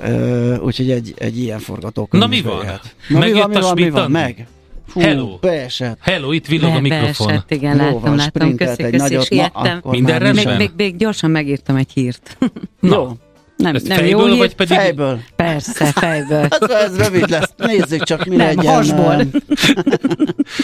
Ö, 0.00 0.56
úgyhogy 0.58 0.90
egy, 0.90 1.14
egy 1.18 1.38
ilyen 1.38 1.58
forgatókönyv. 1.58 2.22
Na 2.22 2.28
mi 2.28 2.40
van? 2.40 2.66
Na 3.08 3.18
mi 3.18 3.32
van, 3.32 3.50
mi 3.50 3.60
van, 3.60 3.74
mi 3.74 3.90
van? 3.90 4.10
Meg? 4.10 4.46
Fú, 4.88 5.00
Hello. 5.00 5.38
Beesett. 5.40 5.98
Hello, 6.00 6.32
itt 6.32 6.46
villog 6.46 6.74
a 6.74 6.80
mikrofon. 6.80 7.26
Beesett, 7.26 7.50
igen, 7.50 7.76
Jó, 7.76 7.82
láttam, 7.84 8.16
láttam. 8.16 8.56
Köszi, 8.56 8.82
egy 8.82 8.90
köszi, 8.90 8.96
nagyot, 8.96 9.24
siettem. 9.26 9.80
Minden 9.84 10.34
Még, 10.34 10.48
még, 10.56 10.70
még, 10.76 10.96
gyorsan 10.96 11.30
megírtam 11.30 11.76
egy 11.76 11.90
hírt. 11.94 12.38
Jó. 12.80 13.12
Nem, 13.56 13.74
Ez 13.74 13.82
nem 13.82 13.98
fejből, 13.98 14.20
jó 14.20 14.26
hír? 14.26 14.36
vagy 14.38 14.54
pedig... 14.54 14.76
Fejből. 14.76 15.20
Persze, 15.36 15.84
fejből. 15.84 16.40
Hát 16.50 16.70
ez 16.70 16.96
rövid 16.96 17.30
lesz. 17.30 17.52
Nézzük 17.56 18.02
csak, 18.02 18.24
mi 18.24 18.36
Nem, 18.36 18.46
legyen. 18.56 18.74
hasból. 18.74 19.16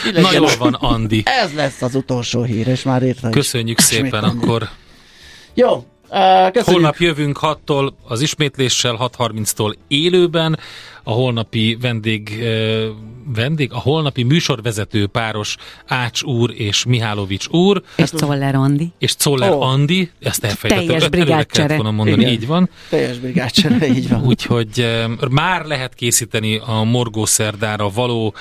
mi 0.05 0.13
legyen. 0.13 0.23
Na 0.23 0.33
jól 0.33 0.51
van, 0.59 0.75
Andi. 0.75 1.23
Ez 1.25 1.53
lesz 1.55 1.83
az 1.83 1.95
utolsó 1.95 2.43
hír, 2.43 2.67
és 2.69 2.83
már 2.83 3.03
értem. 3.03 3.31
Köszönjük 3.31 3.79
szépen, 3.79 4.25
Andi. 4.25 4.45
akkor 4.45 4.69
Jó, 5.55 5.85
köszönjük. 6.13 6.65
holnap 6.65 6.97
jövünk 6.97 7.39
6-tól 7.43 7.93
az 8.09 8.21
ismétléssel, 8.21 9.11
6.30-tól 9.19 9.75
élőben. 9.89 10.59
A 11.03 11.11
holnapi 11.11 11.77
vendég, 11.81 12.39
eh, 12.43 12.85
vendég, 13.35 13.73
a 13.73 13.79
holnapi 13.79 14.23
műsorvezető 14.23 15.07
páros 15.07 15.57
Ács 15.87 16.23
úr 16.23 16.53
és 16.57 16.85
Mihálovics 16.85 17.47
úr, 17.49 17.83
És 17.97 18.11
Czoller 18.11 18.55
Andi. 18.55 18.93
és 18.99 19.15
Czoller 19.17 19.51
Ó. 19.51 19.61
Andi, 19.61 20.11
ezt 20.21 20.45
elfejtettem, 20.45 20.87
Teljes 20.87 21.09
brigádcsere. 21.09 21.75
volna 21.75 21.91
mondani, 21.91 22.21
Igen. 22.21 22.33
így 22.33 22.47
van. 22.47 22.69
Teljes 22.89 23.19
brigádcsere, 23.19 23.87
így 23.87 24.09
van. 24.09 24.23
Úgyhogy 24.25 24.69
eh, 24.81 25.05
már 25.31 25.65
lehet 25.65 25.95
készíteni 25.95 26.61
a 26.67 26.83
morgószerdára 26.83 27.91
való 27.91 28.35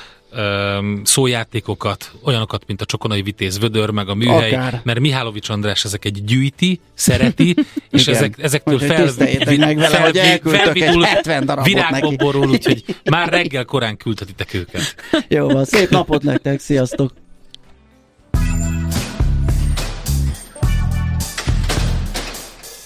szójátékokat, 1.04 2.12
olyanokat, 2.24 2.64
mint 2.68 2.82
a 2.82 2.86
Csokonai 2.86 3.22
Vitéz 3.22 3.60
Vödör, 3.60 3.90
meg 3.90 4.10
a 4.10 4.16
műhely, 4.16 4.52
Akár. 4.52 4.82
mert 4.84 5.00
Mihálovics 5.00 5.50
András 5.50 5.86
ezeket 5.86 6.26
gyűjti, 6.26 6.80
szereti, 6.94 7.56
és 7.92 8.02
Igen. 8.02 8.16
ezek, 8.16 8.36
ezektől 8.38 8.80
fel, 8.80 9.10
meg 9.58 9.78
vele, 9.78 10.00
hogy 10.00 10.18
elküldtök 10.18 10.80
egy 10.80 11.04
70 11.04 11.46
darabot 11.46 11.68
virágba 11.68 12.00
neki. 12.00 12.16
borul, 12.16 12.50
úgyhogy 12.50 12.84
már 13.04 13.30
reggel 13.30 13.66
korán 13.66 13.98
küldhetitek 13.98 14.54
őket. 14.54 14.96
Jó 15.28 15.50
van, 15.50 15.66
szép 15.66 15.90
napot 15.90 16.24
nektek, 16.24 16.60
sziasztok! 16.60 17.21